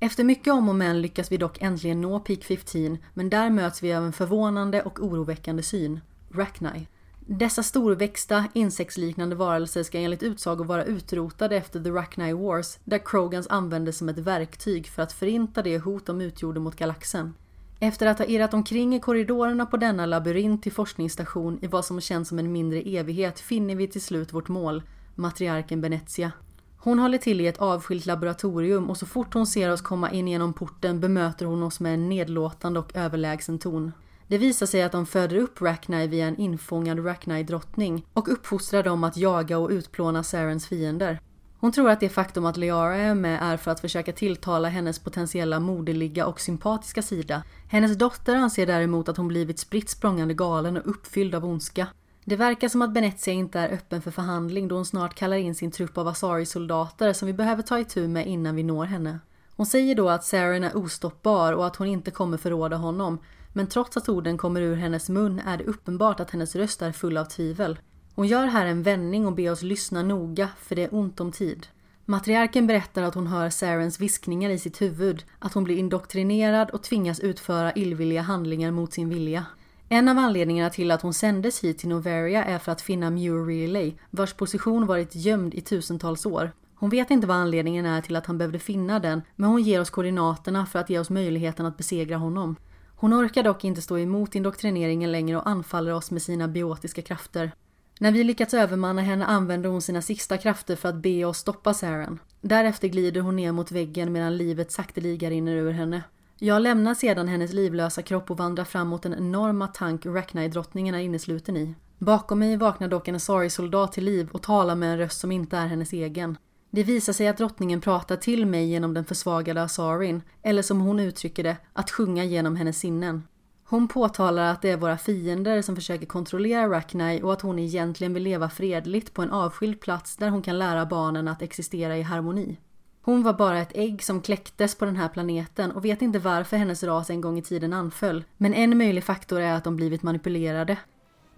Efter 0.00 0.24
mycket 0.24 0.52
om 0.52 0.68
och 0.68 0.74
men 0.74 1.02
lyckas 1.02 1.32
vi 1.32 1.36
dock 1.36 1.62
äntligen 1.62 2.00
nå 2.00 2.20
Peak 2.20 2.44
15 2.44 2.98
men 3.14 3.30
där 3.30 3.50
möts 3.50 3.82
vi 3.82 3.94
av 3.94 4.04
en 4.04 4.12
förvånande 4.12 4.82
och 4.82 5.00
oroväckande 5.00 5.62
syn. 5.62 6.00
Rachni. 6.30 6.86
Dessa 7.30 7.62
storväxta, 7.62 8.44
insektsliknande 8.52 9.36
varelser 9.36 9.82
ska 9.82 9.98
enligt 9.98 10.22
utsago 10.22 10.64
vara 10.64 10.84
utrotade 10.84 11.56
efter 11.56 11.84
The 11.84 11.90
Rachni 11.90 12.32
Wars, 12.32 12.78
där 12.84 12.98
Krogans 13.06 13.46
användes 13.50 13.98
som 13.98 14.08
ett 14.08 14.18
verktyg 14.18 14.86
för 14.86 15.02
att 15.02 15.12
förinta 15.12 15.62
det 15.62 15.78
hot 15.78 16.06
de 16.06 16.20
utgjorde 16.20 16.60
mot 16.60 16.76
galaxen. 16.76 17.34
Efter 17.80 18.06
att 18.06 18.18
ha 18.18 18.26
irrat 18.26 18.54
omkring 18.54 18.94
i 18.94 19.00
korridorerna 19.00 19.66
på 19.66 19.76
denna 19.76 20.06
labyrint 20.06 20.62
till 20.62 20.72
forskningsstation 20.72 21.58
i 21.62 21.66
vad 21.66 21.84
som 21.84 22.00
känns 22.00 22.28
som 22.28 22.38
en 22.38 22.52
mindre 22.52 22.80
evighet 22.80 23.40
finner 23.40 23.74
vi 23.74 23.88
till 23.88 24.02
slut 24.02 24.32
vårt 24.32 24.48
mål, 24.48 24.82
matriarken 25.14 25.80
Benezia. 25.80 26.32
Hon 26.76 26.98
håller 26.98 27.18
till 27.18 27.40
i 27.40 27.46
ett 27.46 27.58
avskilt 27.58 28.06
laboratorium 28.06 28.90
och 28.90 28.96
så 28.96 29.06
fort 29.06 29.34
hon 29.34 29.46
ser 29.46 29.72
oss 29.72 29.80
komma 29.80 30.10
in 30.10 30.28
genom 30.28 30.52
porten 30.52 31.00
bemöter 31.00 31.46
hon 31.46 31.62
oss 31.62 31.80
med 31.80 31.94
en 31.94 32.08
nedlåtande 32.08 32.80
och 32.80 32.96
överlägsen 32.96 33.58
ton. 33.58 33.92
Det 34.28 34.38
visar 34.38 34.66
sig 34.66 34.82
att 34.82 34.92
de 34.92 35.06
föder 35.06 35.36
upp 35.36 35.62
Rachni 35.62 36.06
via 36.06 36.26
en 36.26 36.36
infångad 36.36 37.06
Rachni-drottning 37.06 38.06
och 38.12 38.32
uppfostrar 38.32 38.82
dem 38.82 39.04
att 39.04 39.16
jaga 39.16 39.58
och 39.58 39.70
utplåna 39.70 40.22
Sarens 40.22 40.66
fiender. 40.66 41.20
Hon 41.60 41.72
tror 41.72 41.90
att 41.90 42.00
det 42.00 42.08
faktum 42.08 42.46
att 42.46 42.56
Liara 42.56 42.96
är 42.96 43.14
med 43.14 43.42
är 43.42 43.56
för 43.56 43.70
att 43.70 43.80
försöka 43.80 44.12
tilltala 44.12 44.68
hennes 44.68 44.98
potentiella 44.98 45.60
moderliga 45.60 46.26
och 46.26 46.40
sympatiska 46.40 47.02
sida. 47.02 47.42
Hennes 47.68 47.96
dotter 47.98 48.34
anser 48.34 48.66
däremot 48.66 49.08
att 49.08 49.16
hon 49.16 49.28
blivit 49.28 49.58
spritt 49.58 49.90
språngande 49.90 50.34
galen 50.34 50.76
och 50.76 50.90
uppfylld 50.90 51.34
av 51.34 51.44
ondska. 51.44 51.86
Det 52.24 52.36
verkar 52.36 52.68
som 52.68 52.82
att 52.82 52.94
Benezia 52.94 53.34
inte 53.34 53.60
är 53.60 53.72
öppen 53.72 54.02
för 54.02 54.10
förhandling 54.10 54.68
då 54.68 54.74
hon 54.74 54.86
snart 54.86 55.14
kallar 55.14 55.36
in 55.36 55.54
sin 55.54 55.70
trupp 55.70 55.98
av 55.98 56.08
Asari-soldater 56.08 57.12
som 57.12 57.26
vi 57.26 57.32
behöver 57.32 57.62
ta 57.62 57.78
itu 57.78 58.08
med 58.08 58.26
innan 58.26 58.56
vi 58.56 58.62
når 58.62 58.84
henne. 58.84 59.18
Hon 59.56 59.66
säger 59.66 59.94
då 59.94 60.08
att 60.08 60.24
Saren 60.24 60.64
är 60.64 60.76
ostoppbar 60.76 61.52
och 61.52 61.66
att 61.66 61.76
hon 61.76 61.86
inte 61.86 62.10
kommer 62.10 62.36
förråda 62.36 62.76
honom 62.76 63.18
men 63.52 63.66
trots 63.66 63.96
att 63.96 64.08
orden 64.08 64.38
kommer 64.38 64.60
ur 64.60 64.76
hennes 64.76 65.08
mun 65.08 65.40
är 65.46 65.56
det 65.56 65.64
uppenbart 65.64 66.20
att 66.20 66.30
hennes 66.30 66.56
röst 66.56 66.82
är 66.82 66.92
full 66.92 67.16
av 67.16 67.24
tvivel. 67.24 67.78
Hon 68.14 68.26
gör 68.26 68.46
här 68.46 68.66
en 68.66 68.82
vändning 68.82 69.26
och 69.26 69.32
ber 69.32 69.52
oss 69.52 69.62
lyssna 69.62 70.02
noga, 70.02 70.48
för 70.58 70.76
det 70.76 70.82
är 70.82 70.94
ont 70.94 71.20
om 71.20 71.32
tid. 71.32 71.66
Matriarken 72.04 72.66
berättar 72.66 73.02
att 73.02 73.14
hon 73.14 73.26
hör 73.26 73.50
Sarens 73.50 74.00
viskningar 74.00 74.50
i 74.50 74.58
sitt 74.58 74.80
huvud, 74.80 75.24
att 75.38 75.54
hon 75.54 75.64
blir 75.64 75.76
indoktrinerad 75.76 76.70
och 76.70 76.82
tvingas 76.82 77.20
utföra 77.20 77.72
illvilliga 77.72 78.22
handlingar 78.22 78.70
mot 78.70 78.92
sin 78.92 79.08
vilja. 79.08 79.46
En 79.88 80.08
av 80.08 80.18
anledningarna 80.18 80.70
till 80.70 80.90
att 80.90 81.02
hon 81.02 81.14
sändes 81.14 81.64
hit 81.64 81.78
till 81.78 81.88
Noveria 81.88 82.44
är 82.44 82.58
för 82.58 82.72
att 82.72 82.80
finna 82.80 83.10
Muir 83.10 83.46
Relay, 83.46 83.94
vars 84.10 84.32
position 84.32 84.86
varit 84.86 85.14
gömd 85.14 85.54
i 85.54 85.60
tusentals 85.60 86.26
år. 86.26 86.52
Hon 86.74 86.90
vet 86.90 87.10
inte 87.10 87.26
vad 87.26 87.36
anledningen 87.36 87.86
är 87.86 88.00
till 88.00 88.16
att 88.16 88.26
han 88.26 88.38
behövde 88.38 88.58
finna 88.58 88.98
den, 88.98 89.22
men 89.36 89.50
hon 89.50 89.62
ger 89.62 89.80
oss 89.80 89.90
koordinaterna 89.90 90.66
för 90.66 90.78
att 90.78 90.90
ge 90.90 90.98
oss 90.98 91.10
möjligheten 91.10 91.66
att 91.66 91.76
besegra 91.76 92.16
honom. 92.16 92.56
Hon 93.00 93.14
orkar 93.14 93.42
dock 93.42 93.64
inte 93.64 93.82
stå 93.82 93.98
emot 93.98 94.34
indoktrineringen 94.34 95.12
längre 95.12 95.36
och 95.36 95.48
anfaller 95.48 95.94
oss 95.94 96.10
med 96.10 96.22
sina 96.22 96.48
biotiska 96.48 97.02
krafter. 97.02 97.52
När 98.00 98.12
vi 98.12 98.24
lyckats 98.24 98.54
övermanna 98.54 99.02
henne 99.02 99.26
använder 99.26 99.68
hon 99.68 99.82
sina 99.82 100.02
sista 100.02 100.38
krafter 100.38 100.76
för 100.76 100.88
att 100.88 100.94
be 100.94 101.24
oss 101.24 101.38
stoppa 101.38 101.74
Saren. 101.74 102.18
Därefter 102.40 102.88
glider 102.88 103.20
hon 103.20 103.36
ner 103.36 103.52
mot 103.52 103.72
väggen 103.72 104.12
medan 104.12 104.36
livet 104.36 104.72
sakteliga 104.72 105.30
rinner 105.30 105.56
ur 105.56 105.72
henne. 105.72 106.02
Jag 106.38 106.62
lämnar 106.62 106.94
sedan 106.94 107.28
hennes 107.28 107.52
livlösa 107.52 108.02
kropp 108.02 108.30
och 108.30 108.36
vandrar 108.38 108.64
fram 108.64 108.88
mot 108.88 109.02
den 109.02 109.14
enorma 109.14 109.66
tank 109.66 110.06
Racknai-drottningen 110.06 110.94
är 110.94 110.98
innesluten 110.98 111.56
i. 111.56 111.74
Bakom 111.98 112.38
mig 112.38 112.56
vaknar 112.56 112.88
dock 112.88 113.08
en 113.08 113.14
Asari-soldat 113.14 113.92
till 113.92 114.04
liv 114.04 114.28
och 114.32 114.42
talar 114.42 114.74
med 114.74 114.92
en 114.92 114.98
röst 114.98 115.20
som 115.20 115.32
inte 115.32 115.56
är 115.56 115.66
hennes 115.66 115.92
egen. 115.92 116.36
Det 116.70 116.82
visar 116.82 117.12
sig 117.12 117.28
att 117.28 117.38
drottningen 117.38 117.80
pratar 117.80 118.16
till 118.16 118.46
mig 118.46 118.66
genom 118.66 118.94
den 118.94 119.04
försvagade 119.04 119.62
Asarin, 119.62 120.22
eller 120.42 120.62
som 120.62 120.80
hon 120.80 121.00
uttrycker 121.00 121.44
det, 121.44 121.56
att 121.72 121.90
sjunga 121.90 122.24
genom 122.24 122.56
hennes 122.56 122.78
sinnen. 122.78 123.22
Hon 123.64 123.88
påtalar 123.88 124.52
att 124.52 124.62
det 124.62 124.70
är 124.70 124.76
våra 124.76 124.98
fiender 124.98 125.62
som 125.62 125.76
försöker 125.76 126.06
kontrollera 126.06 126.68
Rachni 126.68 127.22
och 127.22 127.32
att 127.32 127.40
hon 127.40 127.58
egentligen 127.58 128.14
vill 128.14 128.22
leva 128.22 128.50
fredligt 128.50 129.14
på 129.14 129.22
en 129.22 129.30
avskild 129.30 129.80
plats 129.80 130.16
där 130.16 130.28
hon 130.30 130.42
kan 130.42 130.58
lära 130.58 130.86
barnen 130.86 131.28
att 131.28 131.42
existera 131.42 131.96
i 131.98 132.02
harmoni. 132.02 132.56
Hon 133.02 133.22
var 133.22 133.32
bara 133.32 133.58
ett 133.58 133.76
ägg 133.76 134.02
som 134.02 134.20
kläcktes 134.20 134.74
på 134.74 134.84
den 134.84 134.96
här 134.96 135.08
planeten 135.08 135.72
och 135.72 135.84
vet 135.84 136.02
inte 136.02 136.18
varför 136.18 136.56
hennes 136.56 136.82
ras 136.82 137.10
en 137.10 137.20
gång 137.20 137.38
i 137.38 137.42
tiden 137.42 137.72
anföll. 137.72 138.24
Men 138.36 138.54
en 138.54 138.78
möjlig 138.78 139.04
faktor 139.04 139.40
är 139.40 139.52
att 139.52 139.64
de 139.64 139.76
blivit 139.76 140.02
manipulerade. 140.02 140.76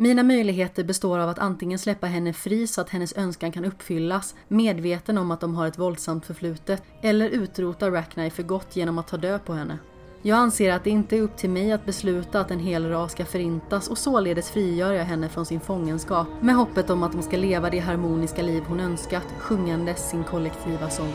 Mina 0.00 0.23
möjligheter 0.23 0.85
består 0.85 1.19
av 1.19 1.28
att 1.28 1.38
antingen 1.38 1.78
släppa 1.78 2.07
henne 2.07 2.33
fri 2.33 2.66
så 2.66 2.80
att 2.80 2.90
hennes 2.90 3.16
önskan 3.16 3.52
kan 3.52 3.64
uppfyllas, 3.64 4.35
medveten 4.49 5.19
om 5.19 5.30
att 5.30 5.40
de 5.40 5.54
har 5.54 5.66
ett 5.66 5.78
våldsamt 5.78 6.26
förflutet, 6.26 6.83
eller 7.02 7.28
utrota 7.28 7.90
Rackney 7.90 8.30
för 8.30 8.42
gott 8.42 8.76
genom 8.76 8.99
att 8.99 9.09
ta 9.09 9.16
död 9.16 9.45
på 9.45 9.52
henne. 9.52 9.78
Jag 10.23 10.38
anser 10.38 10.73
att 10.73 10.85
det 10.85 10.90
inte 10.90 11.16
är 11.16 11.23
upp 11.23 11.37
till 11.37 11.50
mig 11.50 11.73
att 11.73 11.87
besluta 11.87 12.40
att 12.40 12.50
en 12.50 12.59
hel 12.59 12.88
ras 12.88 13.12
ska 13.12 13.25
förintas 13.25 13.88
och 13.88 13.99
således 13.99 14.50
frigör 14.50 14.92
jag 14.92 15.04
henne 15.04 15.28
från 15.28 15.47
sin 15.47 15.61
fångenskap 15.61 16.28
med 16.40 16.54
hoppet 16.54 16.90
om 16.90 17.02
att 17.02 17.14
hon 17.14 17.23
ska 17.23 17.37
leva 17.37 17.71
det 17.71 17.78
harmoniska 17.78 18.42
liv 18.42 18.62
hon 18.66 18.80
önskat, 18.80 19.26
sjungandes 19.38 20.11
sin 20.11 20.25
kollektiva 20.25 20.90
sång. 20.90 21.12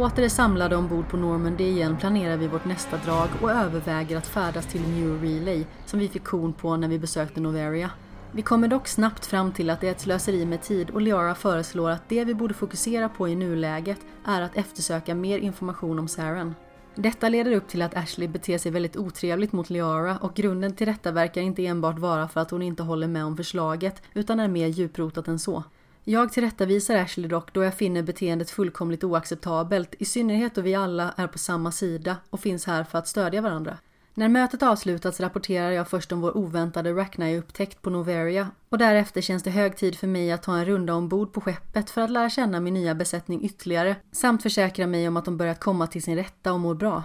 Åter 0.00 0.22
är 0.22 0.28
samlade 0.28 0.76
ombord 0.76 1.08
på 1.08 1.16
Normandy 1.16 1.64
igen 1.64 1.96
planerar 1.96 2.36
vi 2.36 2.46
vårt 2.46 2.64
nästa 2.64 2.96
drag 2.96 3.28
och 3.42 3.50
överväger 3.50 4.16
att 4.16 4.26
färdas 4.26 4.66
till 4.66 4.80
New 4.80 5.22
Relay 5.22 5.64
som 5.86 5.98
vi 5.98 6.08
fick 6.08 6.24
korn 6.24 6.52
på 6.52 6.76
när 6.76 6.88
vi 6.88 6.98
besökte 6.98 7.40
Noveria. 7.40 7.90
Vi 8.32 8.42
kommer 8.42 8.68
dock 8.68 8.88
snabbt 8.88 9.26
fram 9.26 9.52
till 9.52 9.70
att 9.70 9.80
det 9.80 9.86
är 9.86 9.90
ett 9.90 10.00
slöseri 10.00 10.46
med 10.46 10.62
tid 10.62 10.90
och 10.90 11.00
Liara 11.00 11.34
föreslår 11.34 11.90
att 11.90 12.08
det 12.08 12.24
vi 12.24 12.34
borde 12.34 12.54
fokusera 12.54 13.08
på 13.08 13.28
i 13.28 13.34
nuläget 13.34 13.98
är 14.24 14.42
att 14.42 14.56
eftersöka 14.56 15.14
mer 15.14 15.38
information 15.38 15.98
om 15.98 16.08
Saren. 16.08 16.54
Detta 16.94 17.28
leder 17.28 17.52
upp 17.52 17.68
till 17.68 17.82
att 17.82 17.96
Ashley 17.96 18.28
beter 18.28 18.58
sig 18.58 18.72
väldigt 18.72 18.96
otrevligt 18.96 19.52
mot 19.52 19.70
Liara 19.70 20.18
och 20.18 20.34
grunden 20.34 20.74
till 20.74 20.86
detta 20.86 21.10
verkar 21.12 21.40
inte 21.40 21.66
enbart 21.66 21.98
vara 21.98 22.28
för 22.28 22.40
att 22.40 22.50
hon 22.50 22.62
inte 22.62 22.82
håller 22.82 23.08
med 23.08 23.24
om 23.24 23.36
förslaget 23.36 24.02
utan 24.14 24.40
är 24.40 24.48
mer 24.48 24.66
djuprotat 24.66 25.28
än 25.28 25.38
så. 25.38 25.62
Jag 26.10 26.32
tillrättavisar 26.32 26.96
Ashley 26.96 27.28
dock 27.28 27.52
då 27.52 27.64
jag 27.64 27.74
finner 27.74 28.02
beteendet 28.02 28.50
fullkomligt 28.50 29.04
oacceptabelt, 29.04 29.94
i 29.98 30.04
synnerhet 30.04 30.54
då 30.54 30.60
vi 30.60 30.74
alla 30.74 31.14
är 31.16 31.26
på 31.26 31.38
samma 31.38 31.72
sida 31.72 32.16
och 32.30 32.40
finns 32.40 32.66
här 32.66 32.84
för 32.84 32.98
att 32.98 33.08
stödja 33.08 33.40
varandra. 33.40 33.78
När 34.14 34.28
mötet 34.28 34.62
avslutats 34.62 35.20
rapporterar 35.20 35.70
jag 35.70 35.88
först 35.88 36.12
om 36.12 36.20
vår 36.20 36.36
oväntade 36.36 36.92
Rackney-upptäckt 36.92 37.82
på 37.82 37.90
Noveria 37.90 38.50
och 38.68 38.78
därefter 38.78 39.20
känns 39.20 39.42
det 39.42 39.50
hög 39.50 39.76
tid 39.76 39.96
för 39.96 40.06
mig 40.06 40.32
att 40.32 40.42
ta 40.42 40.56
en 40.56 40.64
runda 40.64 40.94
ombord 40.94 41.32
på 41.32 41.40
skeppet 41.40 41.90
för 41.90 42.00
att 42.00 42.10
lära 42.10 42.30
känna 42.30 42.60
min 42.60 42.74
nya 42.74 42.94
besättning 42.94 43.44
ytterligare 43.44 43.96
samt 44.12 44.42
försäkra 44.42 44.86
mig 44.86 45.08
om 45.08 45.16
att 45.16 45.24
de 45.24 45.36
börjat 45.36 45.60
komma 45.60 45.86
till 45.86 46.02
sin 46.02 46.16
rätta 46.16 46.52
och 46.52 46.60
mår 46.60 46.74
bra. 46.74 47.02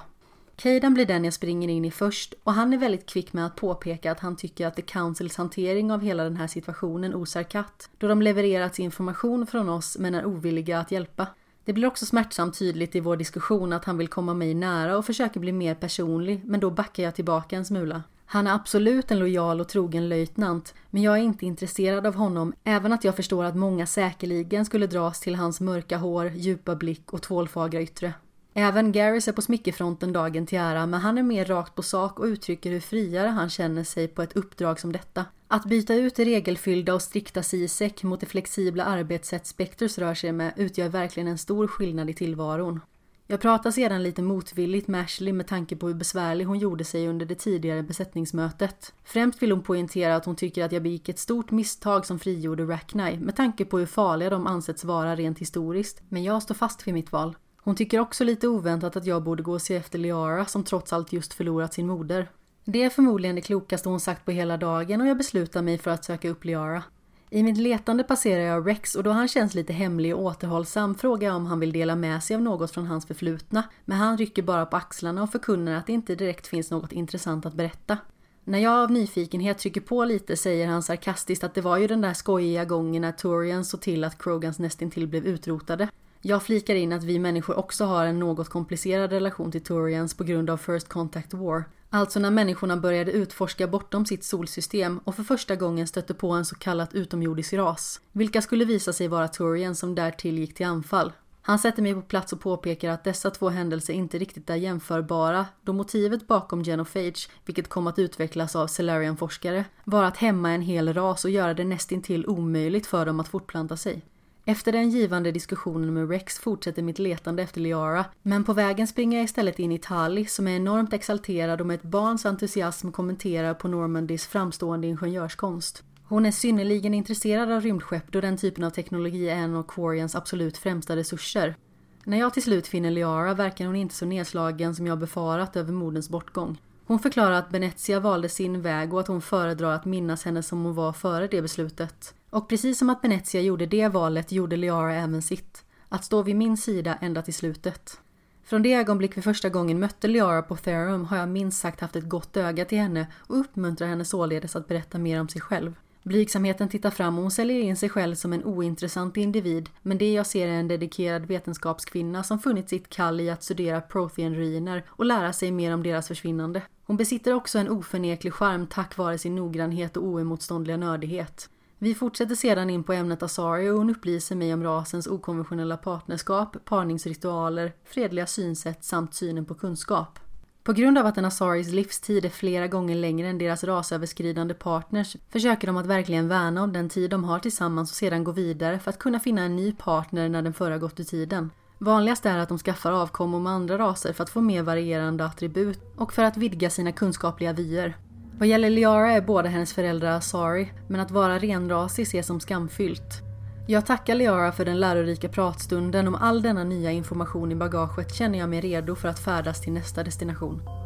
Caden 0.55 0.93
blir 0.93 1.05
den 1.05 1.25
jag 1.25 1.33
springer 1.33 1.69
in 1.69 1.85
i 1.85 1.91
först 1.91 2.33
och 2.43 2.53
han 2.53 2.73
är 2.73 2.77
väldigt 2.77 3.05
kvick 3.05 3.33
med 3.33 3.45
att 3.45 3.55
påpeka 3.55 4.11
att 4.11 4.19
han 4.19 4.35
tycker 4.35 4.67
att 4.67 4.75
The 4.75 4.81
Councils 4.81 5.37
hantering 5.37 5.91
av 5.91 6.01
hela 6.01 6.23
den 6.23 6.37
här 6.37 6.47
situationen 6.47 7.15
osar 7.15 7.43
katt, 7.43 7.89
då 7.97 8.07
de 8.07 8.21
levererat 8.21 8.79
information 8.79 9.47
från 9.47 9.69
oss 9.69 9.97
men 9.99 10.15
är 10.15 10.25
ovilliga 10.25 10.79
att 10.79 10.91
hjälpa. 10.91 11.27
Det 11.65 11.73
blir 11.73 11.87
också 11.87 12.05
smärtsamt 12.05 12.59
tydligt 12.59 12.95
i 12.95 12.99
vår 12.99 13.17
diskussion 13.17 13.73
att 13.73 13.85
han 13.85 13.97
vill 13.97 14.07
komma 14.07 14.33
mig 14.33 14.53
nära 14.53 14.97
och 14.97 15.05
försöker 15.05 15.39
bli 15.39 15.51
mer 15.51 15.75
personlig, 15.75 16.41
men 16.45 16.59
då 16.59 16.69
backar 16.69 17.03
jag 17.03 17.15
tillbaka 17.15 17.55
en 17.55 17.65
smula. 17.65 18.03
Han 18.25 18.47
är 18.47 18.53
absolut 18.53 19.11
en 19.11 19.19
lojal 19.19 19.61
och 19.61 19.69
trogen 19.69 20.09
löjtnant, 20.09 20.73
men 20.89 21.01
jag 21.01 21.17
är 21.17 21.21
inte 21.21 21.45
intresserad 21.45 22.07
av 22.07 22.15
honom, 22.15 22.53
även 22.63 22.93
att 22.93 23.03
jag 23.03 23.15
förstår 23.15 23.43
att 23.43 23.55
många 23.55 23.85
säkerligen 23.85 24.65
skulle 24.65 24.87
dras 24.87 25.19
till 25.19 25.35
hans 25.35 25.61
mörka 25.61 25.97
hår, 25.97 26.31
djupa 26.35 26.75
blick 26.75 27.13
och 27.13 27.21
tvålfagra 27.21 27.81
yttre. 27.81 28.13
Även 28.53 28.91
Garris 28.91 29.27
är 29.27 29.31
på 29.31 29.41
smyckefronten 29.41 30.13
dagen 30.13 30.45
till 30.45 30.57
ära, 30.57 30.85
men 30.85 30.99
han 30.99 31.17
är 31.17 31.23
mer 31.23 31.45
rakt 31.45 31.75
på 31.75 31.83
sak 31.83 32.19
och 32.19 32.25
uttrycker 32.25 32.71
hur 32.71 32.79
friare 32.79 33.27
han 33.27 33.49
känner 33.49 33.83
sig 33.83 34.07
på 34.07 34.21
ett 34.21 34.35
uppdrag 34.35 34.79
som 34.79 34.91
detta. 34.91 35.25
Att 35.47 35.65
byta 35.65 35.93
ut 35.93 36.15
det 36.15 36.25
regelfyllda 36.25 36.93
och 36.93 37.01
strikta 37.01 37.43
CISEC 37.43 38.03
mot 38.03 38.19
det 38.19 38.25
flexibla 38.25 38.85
arbetssätt 38.85 39.47
Spectres 39.47 39.97
rör 39.97 40.13
sig 40.13 40.31
med 40.31 40.53
utgör 40.57 40.89
verkligen 40.89 41.27
en 41.27 41.37
stor 41.37 41.67
skillnad 41.67 42.09
i 42.09 42.13
tillvaron. 42.13 42.79
Jag 43.27 43.41
pratar 43.41 43.71
sedan 43.71 44.03
lite 44.03 44.21
motvilligt 44.21 44.87
med 44.87 45.01
Ashley 45.01 45.33
med 45.33 45.47
tanke 45.47 45.75
på 45.75 45.87
hur 45.87 45.93
besvärlig 45.93 46.45
hon 46.45 46.59
gjorde 46.59 46.83
sig 46.83 47.07
under 47.07 47.25
det 47.25 47.35
tidigare 47.35 47.83
besättningsmötet. 47.83 48.93
Främst 49.03 49.41
vill 49.41 49.51
hon 49.51 49.63
poängtera 49.63 50.15
att 50.15 50.25
hon 50.25 50.35
tycker 50.35 50.63
att 50.65 50.71
jag 50.71 50.83
begick 50.83 51.09
ett 51.09 51.19
stort 51.19 51.51
misstag 51.51 52.05
som 52.05 52.19
frigjorde 52.19 52.63
Rackney 52.63 53.19
med 53.19 53.35
tanke 53.35 53.65
på 53.65 53.79
hur 53.79 53.85
farliga 53.85 54.29
de 54.29 54.47
ansetts 54.47 54.83
vara 54.83 55.15
rent 55.15 55.39
historiskt, 55.39 56.01
men 56.09 56.23
jag 56.23 56.43
står 56.43 56.55
fast 56.55 56.87
vid 56.87 56.93
mitt 56.93 57.11
val. 57.11 57.35
Hon 57.63 57.75
tycker 57.75 57.99
också 57.99 58.23
lite 58.23 58.47
oväntat 58.47 58.95
att 58.95 59.05
jag 59.05 59.23
borde 59.23 59.43
gå 59.43 59.53
och 59.53 59.61
se 59.61 59.75
efter 59.75 59.99
Liara 59.99 60.45
som 60.45 60.63
trots 60.63 60.93
allt 60.93 61.13
just 61.13 61.33
förlorat 61.33 61.73
sin 61.73 61.87
moder. 61.87 62.29
Det 62.65 62.83
är 62.83 62.89
förmodligen 62.89 63.35
det 63.35 63.41
klokaste 63.41 63.89
hon 63.89 63.99
sagt 63.99 64.25
på 64.25 64.31
hela 64.31 64.57
dagen 64.57 65.01
och 65.01 65.07
jag 65.07 65.17
beslutar 65.17 65.61
mig 65.61 65.77
för 65.77 65.91
att 65.91 66.05
söka 66.05 66.29
upp 66.29 66.45
Liara. 66.45 66.83
I 67.29 67.43
mitt 67.43 67.57
letande 67.57 68.03
passerar 68.03 68.43
jag 68.43 68.67
Rex 68.67 68.95
och 68.95 69.03
då 69.03 69.11
han 69.11 69.27
känns 69.27 69.53
lite 69.53 69.73
hemlig 69.73 70.15
och 70.15 70.23
återhållsam 70.23 70.95
frågar 70.95 71.27
jag 71.27 71.35
om 71.35 71.45
han 71.45 71.59
vill 71.59 71.71
dela 71.71 71.95
med 71.95 72.23
sig 72.23 72.35
av 72.35 72.41
något 72.41 72.71
från 72.71 72.87
hans 72.87 73.05
förflutna. 73.05 73.63
Men 73.85 73.97
han 73.97 74.17
rycker 74.17 74.43
bara 74.43 74.65
på 74.65 74.77
axlarna 74.77 75.23
och 75.23 75.31
förkunnar 75.31 75.73
att 75.73 75.87
det 75.87 75.93
inte 75.93 76.15
direkt 76.15 76.47
finns 76.47 76.71
något 76.71 76.91
intressant 76.91 77.45
att 77.45 77.53
berätta. 77.53 77.97
När 78.43 78.59
jag 78.59 78.83
av 78.83 78.91
nyfikenhet 78.91 79.57
trycker 79.57 79.81
på 79.81 80.05
lite 80.05 80.37
säger 80.37 80.67
han 80.67 80.83
sarkastiskt 80.83 81.43
att 81.43 81.53
det 81.53 81.61
var 81.61 81.77
ju 81.77 81.87
den 81.87 82.01
där 82.01 82.13
skojiga 82.13 82.65
gången 82.65 83.01
när 83.01 83.11
Torian 83.11 83.65
såg 83.65 83.81
till 83.81 84.03
att 84.03 84.23
Krogans 84.23 84.59
nästintill 84.59 85.07
blev 85.07 85.25
utrotade. 85.25 85.87
Jag 86.25 86.43
flikar 86.43 86.75
in 86.75 86.93
att 86.93 87.03
vi 87.03 87.19
människor 87.19 87.57
också 87.57 87.85
har 87.85 88.05
en 88.05 88.19
något 88.19 88.49
komplicerad 88.49 89.11
relation 89.11 89.51
till 89.51 89.63
Turians 89.63 90.13
på 90.13 90.23
grund 90.23 90.49
av 90.49 90.57
First 90.57 90.89
Contact 90.89 91.33
War. 91.33 91.63
Alltså 91.89 92.19
när 92.19 92.31
människorna 92.31 92.77
började 92.77 93.11
utforska 93.11 93.67
bortom 93.67 94.05
sitt 94.05 94.23
solsystem 94.23 94.99
och 95.03 95.15
för 95.15 95.23
första 95.23 95.55
gången 95.55 95.87
stötte 95.87 96.13
på 96.13 96.31
en 96.31 96.45
så 96.45 96.55
kallat 96.55 96.93
utomjordisk 96.93 97.53
ras. 97.53 98.01
Vilka 98.11 98.41
skulle 98.41 98.65
visa 98.65 98.93
sig 98.93 99.07
vara 99.07 99.27
Turians 99.27 99.79
som 99.79 99.95
därtill 99.95 100.37
gick 100.37 100.53
till 100.53 100.65
anfall. 100.65 101.11
Han 101.41 101.59
sätter 101.59 101.81
mig 101.81 101.93
på 101.93 102.01
plats 102.01 102.33
och 102.33 102.41
påpekar 102.41 102.89
att 102.89 103.03
dessa 103.03 103.29
två 103.29 103.49
händelser 103.49 103.93
inte 103.93 104.17
riktigt 104.17 104.49
är 104.49 104.55
jämförbara 104.55 105.45
då 105.61 105.73
motivet 105.73 106.27
bakom 106.27 106.63
Genophage, 106.63 107.29
vilket 107.45 107.69
kom 107.69 107.87
att 107.87 107.99
utvecklas 107.99 108.55
av 108.55 108.67
Celarian-forskare, 108.67 109.65
var 109.83 110.03
att 110.03 110.17
hämma 110.17 110.51
en 110.51 110.61
hel 110.61 110.93
ras 110.93 111.25
och 111.25 111.31
göra 111.31 111.53
det 111.53 111.63
nästintill 111.63 112.27
omöjligt 112.27 112.87
för 112.87 113.05
dem 113.05 113.19
att 113.19 113.27
fortplanta 113.27 113.77
sig. 113.77 114.01
Efter 114.45 114.71
den 114.71 114.89
givande 114.89 115.31
diskussionen 115.31 115.93
med 115.93 116.09
Rex 116.09 116.39
fortsätter 116.39 116.81
mitt 116.81 116.99
letande 116.99 117.43
efter 117.43 117.61
Liara, 117.61 118.05
men 118.21 118.43
på 118.43 118.53
vägen 118.53 118.87
springer 118.87 119.17
jag 119.17 119.25
istället 119.25 119.59
in 119.59 119.71
i 119.71 119.79
Tali 119.79 120.25
som 120.25 120.47
är 120.47 120.55
enormt 120.55 120.93
exalterad 120.93 121.61
och 121.61 121.67
med 121.67 121.75
ett 121.75 121.83
barns 121.83 122.25
entusiasm 122.25 122.91
kommenterar 122.91 123.53
på 123.53 123.67
Normandys 123.67 124.27
framstående 124.27 124.87
ingenjörskonst. 124.87 125.83
Hon 126.03 126.25
är 126.25 126.31
synnerligen 126.31 126.93
intresserad 126.93 127.51
av 127.51 127.61
rymdskepp 127.61 128.11
då 128.11 128.21
den 128.21 128.37
typen 128.37 128.63
av 128.63 128.69
teknologi 128.69 129.29
är 129.29 129.35
en 129.35 129.55
av 129.55 129.63
Quarians 129.63 130.15
absolut 130.15 130.57
främsta 130.57 130.95
resurser. 130.95 131.55
När 132.03 132.19
jag 132.19 132.33
till 132.33 132.43
slut 132.43 132.67
finner 132.67 132.91
Liara 132.91 133.33
verkar 133.33 133.65
hon 133.65 133.75
inte 133.75 133.95
så 133.95 134.05
nedslagen 134.05 134.75
som 134.75 134.87
jag 134.87 134.99
befarat 134.99 135.55
över 135.55 135.73
moderns 135.73 136.09
bortgång. 136.09 136.57
Hon 136.85 136.99
förklarar 136.99 137.31
att 137.31 137.49
Benezia 137.49 137.99
valde 137.99 138.29
sin 138.29 138.61
väg 138.61 138.93
och 138.93 138.99
att 138.99 139.07
hon 139.07 139.21
föredrar 139.21 139.73
att 139.73 139.85
minnas 139.85 140.25
henne 140.25 140.43
som 140.43 140.63
hon 140.63 140.73
var 140.73 140.93
före 140.93 141.27
det 141.27 141.41
beslutet. 141.41 142.13
Och 142.29 142.49
precis 142.49 142.79
som 142.79 142.89
att 142.89 143.01
Benezia 143.01 143.41
gjorde 143.41 143.65
det 143.65 143.87
valet 143.87 144.31
gjorde 144.31 144.57
Liara 144.57 144.95
även 144.95 145.21
sitt. 145.21 145.65
Att 145.89 146.05
stå 146.05 146.21
vid 146.21 146.35
min 146.35 146.57
sida 146.57 146.97
ända 147.01 147.21
till 147.21 147.33
slutet. 147.33 147.99
Från 148.43 148.61
det 148.61 148.73
ögonblick 148.73 149.17
vi 149.17 149.21
första 149.21 149.49
gången 149.49 149.79
mötte 149.79 150.07
Liara 150.07 150.41
på 150.41 150.55
Therum 150.55 151.05
har 151.05 151.17
jag 151.17 151.29
minst 151.29 151.61
sagt 151.61 151.79
haft 151.79 151.95
ett 151.95 152.09
gott 152.09 152.37
öga 152.37 152.65
till 152.65 152.77
henne 152.77 153.07
och 153.15 153.39
uppmuntrar 153.39 153.87
henne 153.87 154.05
således 154.05 154.55
att 154.55 154.67
berätta 154.67 154.97
mer 154.97 155.21
om 155.21 155.29
sig 155.29 155.41
själv. 155.41 155.75
Blygsamheten 156.03 156.69
tittar 156.69 156.89
fram 156.89 157.17
och 157.17 157.21
hon 157.21 157.31
säljer 157.31 157.59
in 157.59 157.77
sig 157.77 157.89
själv 157.89 158.15
som 158.15 158.33
en 158.33 158.43
ointressant 158.43 159.17
individ 159.17 159.69
men 159.81 159.97
det 159.97 160.13
jag 160.13 160.27
ser 160.27 160.47
är 160.47 160.51
en 160.51 160.67
dedikerad 160.67 161.25
vetenskapskvinna 161.25 162.23
som 162.23 162.39
funnit 162.39 162.69
sitt 162.69 162.89
kall 162.89 163.21
i 163.21 163.29
att 163.29 163.43
studera 163.43 163.81
Prothean-ruiner 163.81 164.83
och 164.89 165.05
lära 165.05 165.33
sig 165.33 165.51
mer 165.51 165.73
om 165.73 165.83
deras 165.83 166.07
försvinnande. 166.07 166.61
Hon 166.85 166.97
besitter 166.97 167.33
också 167.33 167.59
en 167.59 167.69
oförneklig 167.69 168.33
charm 168.33 168.67
tack 168.67 168.97
vare 168.97 169.17
sin 169.17 169.35
noggrannhet 169.35 169.97
och 169.97 170.03
oemotståndliga 170.03 170.77
nördighet. 170.77 171.49
Vi 171.77 171.95
fortsätter 171.95 172.35
sedan 172.35 172.69
in 172.69 172.83
på 172.83 172.93
ämnet 172.93 173.23
Asari 173.23 173.69
och 173.69 173.77
hon 173.77 173.89
upplyser 173.89 174.35
mig 174.35 174.53
om 174.53 174.63
rasens 174.63 175.07
okonventionella 175.07 175.77
partnerskap, 175.77 176.57
parningsritualer, 176.65 177.73
fredliga 177.85 178.27
synsätt 178.27 178.83
samt 178.83 179.13
synen 179.13 179.45
på 179.45 179.53
kunskap. 179.53 180.19
På 180.63 180.73
grund 180.73 180.97
av 180.97 181.05
att 181.05 181.17
en 181.17 181.25
Asaris 181.25 181.71
livstid 181.71 182.25
är 182.25 182.29
flera 182.29 182.67
gånger 182.67 182.95
längre 182.95 183.27
än 183.27 183.37
deras 183.37 183.63
rasöverskridande 183.63 184.53
partners 184.53 185.17
försöker 185.29 185.67
de 185.67 185.77
att 185.77 185.85
verkligen 185.85 186.27
värna 186.27 186.63
om 186.63 186.73
den 186.73 186.89
tid 186.89 187.09
de 187.09 187.23
har 187.23 187.39
tillsammans 187.39 187.91
och 187.91 187.95
sedan 187.95 188.23
gå 188.23 188.31
vidare 188.31 188.79
för 188.79 188.89
att 188.89 188.99
kunna 188.99 189.19
finna 189.19 189.41
en 189.41 189.55
ny 189.55 189.73
partner 189.73 190.29
när 190.29 190.41
den 190.41 190.53
förra 190.53 190.77
gått 190.77 190.99
ur 190.99 191.03
tiden. 191.03 191.49
Vanligast 191.77 192.25
är 192.25 192.37
att 192.37 192.49
de 192.49 192.57
skaffar 192.57 192.91
avkommor 192.91 193.39
med 193.39 193.53
andra 193.53 193.77
raser 193.77 194.13
för 194.13 194.23
att 194.23 194.29
få 194.29 194.41
mer 194.41 194.63
varierande 194.63 195.25
attribut 195.25 195.79
och 195.97 196.13
för 196.13 196.23
att 196.23 196.37
vidga 196.37 196.69
sina 196.69 196.91
kunskapliga 196.91 197.53
vyer. 197.53 197.97
Vad 198.37 198.47
gäller 198.47 198.69
Liara 198.69 199.11
är 199.11 199.21
båda 199.21 199.49
hennes 199.49 199.73
föräldrar 199.73 200.17
Asari, 200.17 200.71
men 200.87 200.99
att 200.99 201.11
vara 201.11 201.39
renrasig 201.39 202.03
ses 202.03 202.27
som 202.27 202.39
skamfyllt. 202.39 203.32
Jag 203.67 203.85
tackar 203.85 204.15
Liara 204.15 204.51
för 204.51 204.65
den 204.65 204.79
lärorika 204.79 205.29
pratstunden. 205.29 206.07
Om 206.07 206.15
all 206.15 206.41
denna 206.41 206.63
nya 206.63 206.91
information 206.91 207.51
i 207.51 207.55
bagaget 207.55 208.13
känner 208.13 208.39
jag 208.39 208.49
mig 208.49 208.61
redo 208.61 208.95
för 208.95 209.07
att 209.07 209.19
färdas 209.19 209.61
till 209.61 209.73
nästa 209.73 210.03
destination. 210.03 210.82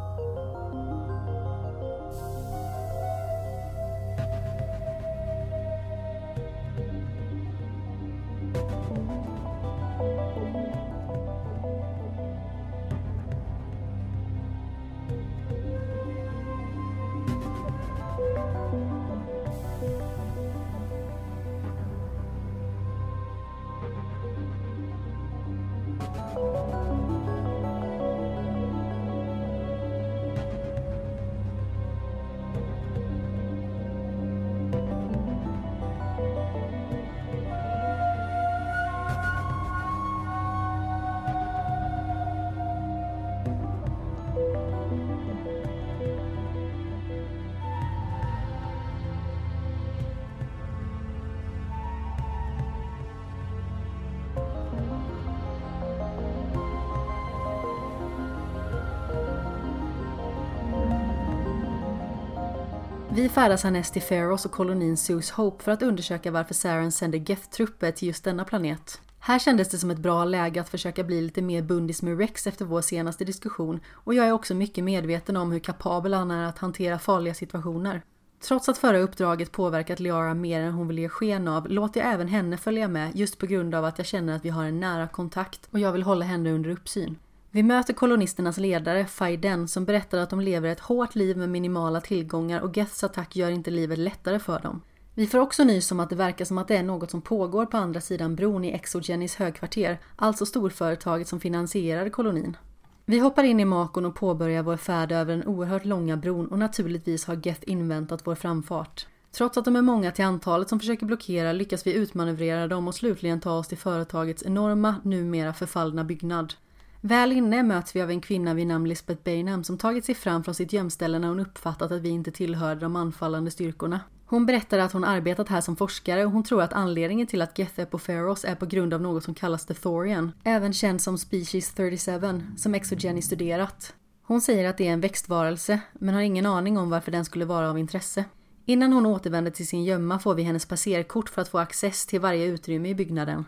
Vi 63.18 63.28
färdas 63.28 63.64
härnäst 63.64 63.92
till 63.92 64.02
Pharos 64.02 64.44
och 64.44 64.50
kolonin 64.50 64.96
Zeus 64.96 65.30
Hope 65.30 65.64
för 65.64 65.72
att 65.72 65.82
undersöka 65.82 66.30
varför 66.30 66.54
Saren 66.54 66.92
sänder 66.92 67.18
Geth-trupper 67.18 67.92
till 67.92 68.08
just 68.08 68.24
denna 68.24 68.44
planet. 68.44 69.00
Här 69.18 69.38
kändes 69.38 69.68
det 69.68 69.78
som 69.78 69.90
ett 69.90 69.98
bra 69.98 70.24
läge 70.24 70.60
att 70.60 70.68
försöka 70.68 71.04
bli 71.04 71.20
lite 71.20 71.42
mer 71.42 71.62
bundis 71.62 72.02
med 72.02 72.18
Rex 72.18 72.46
efter 72.46 72.64
vår 72.64 72.80
senaste 72.80 73.24
diskussion 73.24 73.80
och 73.92 74.14
jag 74.14 74.26
är 74.26 74.32
också 74.32 74.54
mycket 74.54 74.84
medveten 74.84 75.36
om 75.36 75.52
hur 75.52 75.58
kapabel 75.58 76.14
han 76.14 76.30
är 76.30 76.48
att 76.48 76.58
hantera 76.58 76.98
farliga 76.98 77.34
situationer. 77.34 78.02
Trots 78.40 78.68
att 78.68 78.78
förra 78.78 78.98
uppdraget 78.98 79.52
påverkat 79.52 80.00
Liara 80.00 80.34
mer 80.34 80.60
än 80.60 80.72
hon 80.72 80.88
vill 80.88 80.98
ge 80.98 81.08
sken 81.08 81.48
av 81.48 81.68
låter 81.68 82.00
jag 82.00 82.12
även 82.12 82.28
henne 82.28 82.56
följa 82.56 82.88
med 82.88 83.16
just 83.16 83.38
på 83.38 83.46
grund 83.46 83.74
av 83.74 83.84
att 83.84 83.98
jag 83.98 84.06
känner 84.06 84.36
att 84.36 84.44
vi 84.44 84.48
har 84.48 84.64
en 84.64 84.80
nära 84.80 85.08
kontakt 85.08 85.68
och 85.70 85.78
jag 85.78 85.92
vill 85.92 86.02
hålla 86.02 86.24
henne 86.24 86.52
under 86.52 86.70
uppsyn. 86.70 87.18
Vi 87.50 87.62
möter 87.62 87.94
kolonisternas 87.94 88.58
ledare, 88.58 89.06
Faiden, 89.06 89.68
som 89.68 89.84
berättar 89.84 90.18
att 90.18 90.30
de 90.30 90.40
lever 90.40 90.68
ett 90.68 90.80
hårt 90.80 91.14
liv 91.14 91.36
med 91.36 91.48
minimala 91.48 92.00
tillgångar 92.00 92.60
och 92.60 92.76
Geths 92.76 93.04
attack 93.04 93.36
gör 93.36 93.50
inte 93.50 93.70
livet 93.70 93.98
lättare 93.98 94.38
för 94.38 94.60
dem. 94.60 94.80
Vi 95.14 95.26
får 95.26 95.38
också 95.38 95.64
nys 95.64 95.92
om 95.92 96.00
att 96.00 96.10
det 96.10 96.16
verkar 96.16 96.44
som 96.44 96.58
att 96.58 96.68
det 96.68 96.76
är 96.76 96.82
något 96.82 97.10
som 97.10 97.22
pågår 97.22 97.66
på 97.66 97.76
andra 97.76 98.00
sidan 98.00 98.36
bron 98.36 98.64
i 98.64 98.72
Exogenis 98.72 99.36
högkvarter, 99.36 99.98
alltså 100.16 100.46
storföretaget 100.46 101.28
som 101.28 101.40
finansierar 101.40 102.08
kolonin. 102.08 102.56
Vi 103.04 103.18
hoppar 103.18 103.44
in 103.44 103.60
i 103.60 103.64
Makon 103.64 104.06
och 104.06 104.14
påbörjar 104.14 104.62
vår 104.62 104.76
färd 104.76 105.12
över 105.12 105.36
den 105.36 105.46
oerhört 105.46 105.84
långa 105.84 106.16
bron 106.16 106.46
och 106.46 106.58
naturligtvis 106.58 107.24
har 107.24 107.46
Geth 107.46 107.60
inväntat 107.66 108.26
vår 108.26 108.34
framfart. 108.34 109.06
Trots 109.32 109.58
att 109.58 109.64
de 109.64 109.76
är 109.76 109.82
många 109.82 110.10
till 110.10 110.24
antalet 110.24 110.68
som 110.68 110.80
försöker 110.80 111.06
blockera 111.06 111.52
lyckas 111.52 111.86
vi 111.86 111.94
utmanövrera 111.94 112.68
dem 112.68 112.88
och 112.88 112.94
slutligen 112.94 113.40
ta 113.40 113.52
oss 113.52 113.68
till 113.68 113.78
företagets 113.78 114.42
enorma, 114.42 114.94
numera 115.02 115.52
förfallna 115.52 116.04
byggnad. 116.04 116.54
Väl 117.00 117.32
inne 117.32 117.62
möts 117.62 117.96
vi 117.96 118.02
av 118.02 118.10
en 118.10 118.20
kvinna 118.20 118.54
vid 118.54 118.66
namn 118.66 118.88
Lisbeth 118.88 119.22
Bainham 119.24 119.64
som 119.64 119.78
tagit 119.78 120.04
sig 120.04 120.14
fram 120.14 120.44
från 120.44 120.54
sitt 120.54 120.72
gömställe 120.72 121.18
när 121.18 121.28
hon 121.28 121.40
uppfattat 121.40 121.92
att 121.92 122.02
vi 122.02 122.08
inte 122.08 122.30
tillhörde 122.30 122.80
de 122.80 122.96
anfallande 122.96 123.50
styrkorna. 123.50 124.00
Hon 124.26 124.46
berättar 124.46 124.78
att 124.78 124.92
hon 124.92 125.04
arbetat 125.04 125.48
här 125.48 125.60
som 125.60 125.76
forskare 125.76 126.24
och 126.24 126.32
hon 126.32 126.44
tror 126.44 126.62
att 126.62 126.72
anledningen 126.72 127.26
till 127.26 127.42
att 127.42 127.58
Geth 127.58 127.80
är 127.80 127.84
på 127.84 127.98
Pharos 127.98 128.44
är 128.44 128.54
på 128.54 128.66
grund 128.66 128.94
av 128.94 129.00
något 129.00 129.24
som 129.24 129.34
kallas 129.34 129.66
The 129.66 129.74
Thorian, 129.74 130.32
även 130.44 130.72
känd 130.72 131.00
som 131.00 131.18
Species 131.18 131.72
37, 131.72 132.42
som 132.56 132.74
Exogeny 132.74 133.22
studerat. 133.22 133.94
Hon 134.22 134.40
säger 134.40 134.68
att 134.68 134.78
det 134.78 134.88
är 134.88 134.92
en 134.92 135.00
växtvarelse, 135.00 135.80
men 135.92 136.14
har 136.14 136.22
ingen 136.22 136.46
aning 136.46 136.78
om 136.78 136.90
varför 136.90 137.12
den 137.12 137.24
skulle 137.24 137.44
vara 137.44 137.70
av 137.70 137.78
intresse. 137.78 138.24
Innan 138.64 138.92
hon 138.92 139.06
återvänder 139.06 139.50
till 139.50 139.68
sin 139.68 139.84
gömma 139.84 140.18
får 140.18 140.34
vi 140.34 140.42
hennes 140.42 140.66
passerkort 140.66 141.28
för 141.28 141.42
att 141.42 141.48
få 141.48 141.58
access 141.58 142.06
till 142.06 142.20
varje 142.20 142.46
utrymme 142.46 142.88
i 142.88 142.94
byggnaden. 142.94 143.44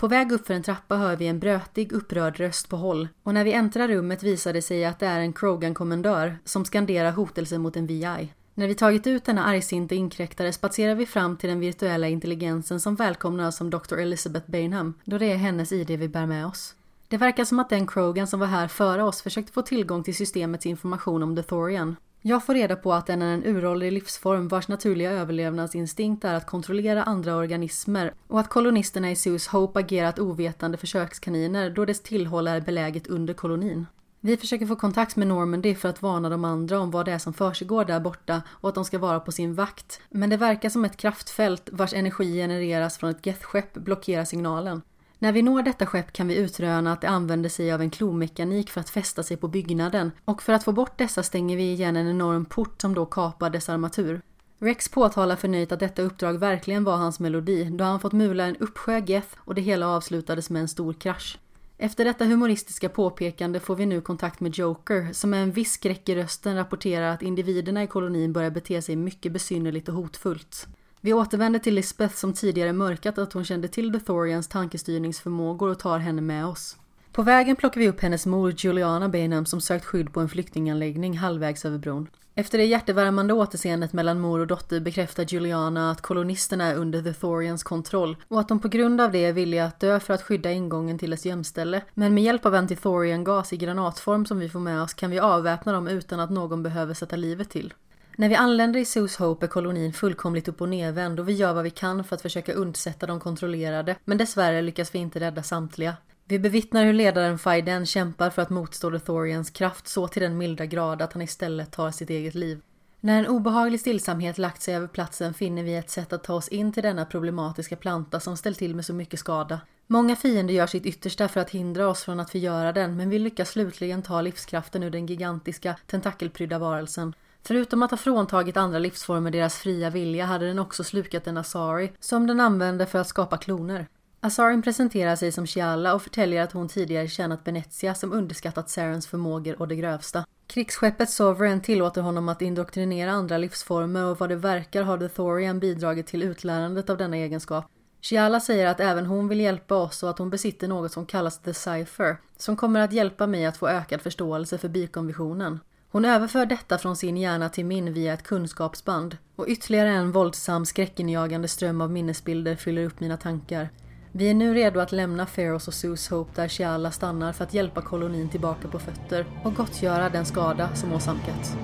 På 0.00 0.08
väg 0.08 0.32
upp 0.32 0.46
för 0.46 0.54
en 0.54 0.62
trappa 0.62 0.96
hör 0.96 1.16
vi 1.16 1.26
en 1.26 1.38
brötig, 1.38 1.92
upprörd 1.92 2.36
röst 2.36 2.68
på 2.68 2.76
håll 2.76 3.08
och 3.22 3.34
när 3.34 3.44
vi 3.44 3.52
äntrar 3.52 3.88
rummet 3.88 4.22
visar 4.22 4.52
det 4.52 4.62
sig 4.62 4.84
att 4.84 4.98
det 4.98 5.06
är 5.06 5.20
en 5.20 5.32
Krogan-kommendör 5.32 6.38
som 6.44 6.64
skanderar 6.64 7.12
hotelser 7.12 7.58
mot 7.58 7.76
en 7.76 7.86
VI. 7.86 8.32
När 8.54 8.66
vi 8.66 8.74
tagit 8.74 9.06
ut 9.06 9.24
denna 9.24 9.44
argsinta 9.44 9.94
inkräktare 9.94 10.52
spatserar 10.52 10.94
vi 10.94 11.06
fram 11.06 11.36
till 11.36 11.48
den 11.48 11.60
virtuella 11.60 12.08
intelligensen 12.08 12.80
som 12.80 12.94
välkomnar 12.94 13.48
oss 13.48 13.56
som 13.56 13.70
Dr. 13.70 13.98
Elizabeth 13.98 14.50
Bainham, 14.50 14.94
då 15.04 15.18
det 15.18 15.32
är 15.32 15.36
hennes 15.36 15.72
ID 15.72 15.90
vi 15.90 16.08
bär 16.08 16.26
med 16.26 16.46
oss. 16.46 16.74
Det 17.08 17.16
verkar 17.16 17.44
som 17.44 17.58
att 17.58 17.70
den 17.70 17.86
Krogan 17.86 18.26
som 18.26 18.40
var 18.40 18.46
här 18.46 18.68
före 18.68 19.02
oss 19.02 19.22
försökte 19.22 19.52
få 19.52 19.62
tillgång 19.62 20.02
till 20.02 20.16
systemets 20.16 20.66
information 20.66 21.22
om 21.22 21.36
The 21.36 21.42
Thorian 21.42 21.96
jag 22.22 22.44
får 22.46 22.54
reda 22.54 22.76
på 22.76 22.92
att 22.92 23.06
den 23.06 23.22
är 23.22 23.34
en 23.34 23.46
uråldrig 23.46 23.92
livsform 23.92 24.48
vars 24.48 24.68
naturliga 24.68 25.10
överlevnadsinstinkt 25.10 26.24
är 26.24 26.34
att 26.34 26.46
kontrollera 26.46 27.02
andra 27.02 27.36
organismer 27.36 28.14
och 28.26 28.40
att 28.40 28.48
kolonisterna 28.48 29.10
i 29.10 29.16
Zeus 29.16 29.46
Hope 29.46 29.78
agerat 29.78 30.18
ovetande 30.18 30.78
försökskaniner 30.78 31.70
då 31.70 31.84
dess 31.84 32.02
tillhåll 32.02 32.46
är 32.46 32.60
beläget 32.60 33.06
under 33.06 33.34
kolonin. 33.34 33.86
Vi 34.20 34.36
försöker 34.36 34.66
få 34.66 34.76
kontakt 34.76 35.16
med 35.16 35.28
Normandy 35.28 35.74
för 35.74 35.88
att 35.88 36.02
varna 36.02 36.28
de 36.28 36.44
andra 36.44 36.80
om 36.80 36.90
vad 36.90 37.06
det 37.06 37.12
är 37.12 37.18
som 37.18 37.32
försiggår 37.32 37.84
där 37.84 38.00
borta 38.00 38.42
och 38.48 38.68
att 38.68 38.74
de 38.74 38.84
ska 38.84 38.98
vara 38.98 39.20
på 39.20 39.32
sin 39.32 39.54
vakt. 39.54 40.00
Men 40.10 40.30
det 40.30 40.36
verkar 40.36 40.68
som 40.68 40.84
ett 40.84 40.96
kraftfält 40.96 41.68
vars 41.72 41.94
energi 41.94 42.34
genereras 42.34 42.98
från 42.98 43.10
ett 43.10 43.26
Geth-skepp 43.26 43.74
blockerar 43.74 44.24
signalen. 44.24 44.82
När 45.22 45.32
vi 45.32 45.42
når 45.42 45.62
detta 45.62 45.86
skepp 45.86 46.12
kan 46.12 46.28
vi 46.28 46.36
utröna 46.36 46.92
att 46.92 47.00
det 47.00 47.08
använder 47.08 47.48
sig 47.48 47.72
av 47.72 47.80
en 47.80 47.90
klomekanik 47.90 48.70
för 48.70 48.80
att 48.80 48.90
fästa 48.90 49.22
sig 49.22 49.36
på 49.36 49.48
byggnaden 49.48 50.12
och 50.24 50.42
för 50.42 50.52
att 50.52 50.64
få 50.64 50.72
bort 50.72 50.98
dessa 50.98 51.22
stänger 51.22 51.56
vi 51.56 51.72
igen 51.72 51.96
en 51.96 52.08
enorm 52.08 52.44
port 52.44 52.80
som 52.80 52.94
då 52.94 53.06
kapar 53.06 53.50
dess 53.50 53.68
armatur. 53.68 54.20
Rex 54.58 54.88
påtalar 54.88 55.36
förnöjt 55.36 55.72
att 55.72 55.80
detta 55.80 56.02
uppdrag 56.02 56.38
verkligen 56.38 56.84
var 56.84 56.96
hans 56.96 57.20
melodi 57.20 57.64
då 57.64 57.84
han 57.84 58.00
fått 58.00 58.12
mula 58.12 58.44
en 58.44 58.56
uppsjö 58.56 58.98
geth 58.98 59.36
och 59.38 59.54
det 59.54 59.60
hela 59.60 59.88
avslutades 59.88 60.50
med 60.50 60.62
en 60.62 60.68
stor 60.68 60.92
krasch. 60.92 61.38
Efter 61.78 62.04
detta 62.04 62.24
humoristiska 62.24 62.88
påpekande 62.88 63.60
får 63.60 63.76
vi 63.76 63.86
nu 63.86 64.00
kontakt 64.00 64.40
med 64.40 64.58
Joker 64.58 65.12
som 65.12 65.30
med 65.30 65.42
en 65.42 65.52
viss 65.52 65.72
skräck 65.72 66.08
i 66.08 66.14
rösten 66.14 66.56
rapporterar 66.56 67.14
att 67.14 67.22
individerna 67.22 67.82
i 67.82 67.86
kolonin 67.86 68.32
börjar 68.32 68.50
bete 68.50 68.82
sig 68.82 68.96
mycket 68.96 69.32
besynnerligt 69.32 69.88
och 69.88 69.94
hotfullt. 69.94 70.66
Vi 71.02 71.12
återvänder 71.12 71.58
till 71.58 71.74
Lisbeth 71.74 72.14
som 72.14 72.32
tidigare 72.32 72.72
mörkat 72.72 73.18
att 73.18 73.32
hon 73.32 73.44
kände 73.44 73.68
till 73.68 73.92
The 73.92 74.00
Thorians 74.00 74.48
tankestyrningsförmågor 74.48 75.70
och 75.70 75.78
tar 75.78 75.98
henne 75.98 76.22
med 76.22 76.46
oss. 76.46 76.76
På 77.12 77.22
vägen 77.22 77.56
plockar 77.56 77.80
vi 77.80 77.88
upp 77.88 78.00
hennes 78.00 78.26
mor 78.26 78.54
Juliana 78.56 79.08
Bainham 79.08 79.46
som 79.46 79.60
sökt 79.60 79.84
skydd 79.84 80.12
på 80.12 80.20
en 80.20 80.28
flyktinganläggning 80.28 81.18
halvvägs 81.18 81.64
över 81.64 81.78
bron. 81.78 82.08
Efter 82.34 82.58
det 82.58 82.64
hjärtevärmande 82.64 83.34
återseendet 83.34 83.92
mellan 83.92 84.20
mor 84.20 84.40
och 84.40 84.46
dotter 84.46 84.80
bekräftar 84.80 85.26
Juliana 85.28 85.90
att 85.90 86.00
kolonisterna 86.00 86.64
är 86.64 86.74
under 86.74 87.02
The 87.02 87.12
Thorians 87.12 87.62
kontroll 87.62 88.16
och 88.28 88.40
att 88.40 88.48
de 88.48 88.58
på 88.60 88.68
grund 88.68 89.00
av 89.00 89.12
det 89.12 89.24
är 89.24 89.32
villiga 89.32 89.64
att 89.64 89.80
dö 89.80 90.00
för 90.00 90.14
att 90.14 90.22
skydda 90.22 90.52
ingången 90.52 90.98
till 90.98 91.10
dess 91.10 91.26
gömställe. 91.26 91.82
Men 91.94 92.14
med 92.14 92.24
hjälp 92.24 92.46
av 92.46 92.54
antithorian-gas 92.54 93.52
i 93.52 93.56
granatform 93.56 94.26
som 94.26 94.38
vi 94.38 94.48
får 94.48 94.60
med 94.60 94.82
oss 94.82 94.94
kan 94.94 95.10
vi 95.10 95.18
avväpna 95.18 95.72
dem 95.72 95.88
utan 95.88 96.20
att 96.20 96.30
någon 96.30 96.62
behöver 96.62 96.94
sätta 96.94 97.16
livet 97.16 97.50
till. 97.50 97.74
När 98.20 98.28
vi 98.28 98.34
anländer 98.34 98.80
i 98.80 98.84
Zeus 98.84 99.16
Hope 99.16 99.46
är 99.46 99.48
kolonin 99.48 99.92
fullkomligt 99.92 100.48
upp 100.48 100.60
och 100.60 100.68
nedvänd 100.68 101.20
och 101.20 101.28
vi 101.28 101.32
gör 101.32 101.54
vad 101.54 101.64
vi 101.64 101.70
kan 101.70 102.04
för 102.04 102.16
att 102.16 102.22
försöka 102.22 102.52
undsätta 102.52 103.06
de 103.06 103.20
kontrollerade, 103.20 103.96
men 104.04 104.18
dessvärre 104.18 104.62
lyckas 104.62 104.94
vi 104.94 104.98
inte 104.98 105.20
rädda 105.20 105.42
samtliga. 105.42 105.96
Vi 106.24 106.38
bevittnar 106.38 106.84
hur 106.84 106.92
ledaren 106.92 107.38
Faiden 107.38 107.86
kämpar 107.86 108.30
för 108.30 108.42
att 108.42 108.50
motstå 108.50 108.98
Thorians 108.98 109.50
kraft 109.50 109.88
så 109.88 110.08
till 110.08 110.22
den 110.22 110.38
milda 110.38 110.66
grad 110.66 111.02
att 111.02 111.12
han 111.12 111.22
istället 111.22 111.72
tar 111.72 111.90
sitt 111.90 112.10
eget 112.10 112.34
liv. 112.34 112.60
När 113.00 113.18
en 113.18 113.26
obehaglig 113.26 113.80
stillsamhet 113.80 114.38
lagt 114.38 114.62
sig 114.62 114.74
över 114.74 114.86
platsen 114.86 115.34
finner 115.34 115.62
vi 115.62 115.76
ett 115.76 115.90
sätt 115.90 116.12
att 116.12 116.24
ta 116.24 116.34
oss 116.34 116.48
in 116.48 116.72
till 116.72 116.82
denna 116.82 117.04
problematiska 117.04 117.76
planta 117.76 118.20
som 118.20 118.36
ställt 118.36 118.58
till 118.58 118.74
med 118.74 118.84
så 118.84 118.94
mycket 118.94 119.20
skada. 119.20 119.60
Många 119.86 120.16
fiender 120.16 120.54
gör 120.54 120.66
sitt 120.66 120.86
yttersta 120.86 121.28
för 121.28 121.40
att 121.40 121.50
hindra 121.50 121.88
oss 121.88 122.02
från 122.02 122.20
att 122.20 122.30
förgöra 122.30 122.72
den 122.72 122.96
men 122.96 123.10
vi 123.10 123.18
lyckas 123.18 123.48
slutligen 123.48 124.02
ta 124.02 124.20
livskraften 124.20 124.82
ur 124.82 124.90
den 124.90 125.06
gigantiska, 125.06 125.76
tentakelprydda 125.86 126.58
varelsen. 126.58 127.14
Förutom 127.42 127.82
att 127.82 127.90
ha 127.90 127.98
fråntagit 127.98 128.56
andra 128.56 128.78
livsformer 128.78 129.30
deras 129.30 129.54
fria 129.54 129.90
vilja 129.90 130.24
hade 130.24 130.46
den 130.46 130.58
också 130.58 130.84
slukat 130.84 131.26
en 131.26 131.36
Asari 131.36 131.92
som 132.00 132.26
den 132.26 132.40
använde 132.40 132.86
för 132.86 132.98
att 132.98 133.08
skapa 133.08 133.36
kloner. 133.36 133.86
Asarin 134.22 134.62
presenterar 134.62 135.16
sig 135.16 135.32
som 135.32 135.46
Chiala 135.46 135.94
och 135.94 136.02
förtäljer 136.02 136.42
att 136.42 136.52
hon 136.52 136.68
tidigare 136.68 137.08
tjänat 137.08 137.44
Benetia 137.44 137.94
som 137.94 138.12
underskattat 138.12 138.70
Sarens 138.70 139.06
förmågor 139.06 139.60
och 139.60 139.68
det 139.68 139.76
grövsta. 139.76 140.24
Krigsskeppet 140.46 141.10
Sovereign 141.10 141.60
tillåter 141.60 142.02
honom 142.02 142.28
att 142.28 142.42
indoktrinera 142.42 143.10
andra 143.10 143.38
livsformer 143.38 144.04
och 144.04 144.20
vad 144.20 144.28
det 144.28 144.36
verkar 144.36 144.82
har 144.82 144.98
The 144.98 145.08
Thorian 145.08 145.60
bidragit 145.60 146.06
till 146.06 146.22
utlärandet 146.22 146.90
av 146.90 146.96
denna 146.96 147.16
egenskap. 147.16 147.64
Shiala 148.00 148.40
säger 148.40 148.66
att 148.66 148.80
även 148.80 149.06
hon 149.06 149.28
vill 149.28 149.40
hjälpa 149.40 149.74
oss 149.74 150.02
och 150.02 150.10
att 150.10 150.18
hon 150.18 150.30
besitter 150.30 150.68
något 150.68 150.92
som 150.92 151.06
kallas 151.06 151.38
The 151.38 151.54
Cypher, 151.54 152.16
som 152.36 152.56
kommer 152.56 152.80
att 152.80 152.92
hjälpa 152.92 153.26
mig 153.26 153.46
att 153.46 153.56
få 153.56 153.68
ökad 153.68 154.00
förståelse 154.00 154.58
för 154.58 154.68
bikonvisionen. 154.68 155.60
Hon 155.92 156.04
överför 156.04 156.46
detta 156.46 156.78
från 156.78 156.96
sin 156.96 157.16
hjärna 157.16 157.48
till 157.48 157.64
min 157.64 157.92
via 157.92 158.14
ett 158.14 158.22
kunskapsband 158.22 159.16
och 159.36 159.48
ytterligare 159.48 159.88
en 159.88 160.12
våldsam 160.12 160.66
skräckinjagande 160.66 161.48
ström 161.48 161.80
av 161.80 161.90
minnesbilder 161.90 162.56
fyller 162.56 162.84
upp 162.84 163.00
mina 163.00 163.16
tankar. 163.16 163.68
Vi 164.12 164.30
är 164.30 164.34
nu 164.34 164.54
redo 164.54 164.80
att 164.80 164.92
lämna 164.92 165.26
Feros 165.26 165.68
och 165.68 165.74
Sus 165.74 166.08
Hope 166.08 166.42
där 166.42 166.48
Shiala 166.48 166.90
stannar 166.90 167.32
för 167.32 167.44
att 167.44 167.54
hjälpa 167.54 167.82
kolonin 167.82 168.28
tillbaka 168.28 168.68
på 168.68 168.78
fötter 168.78 169.26
och 169.44 169.54
gottgöra 169.54 170.08
den 170.08 170.26
skada 170.26 170.74
som 170.74 170.92
åsamkats. 170.92 171.56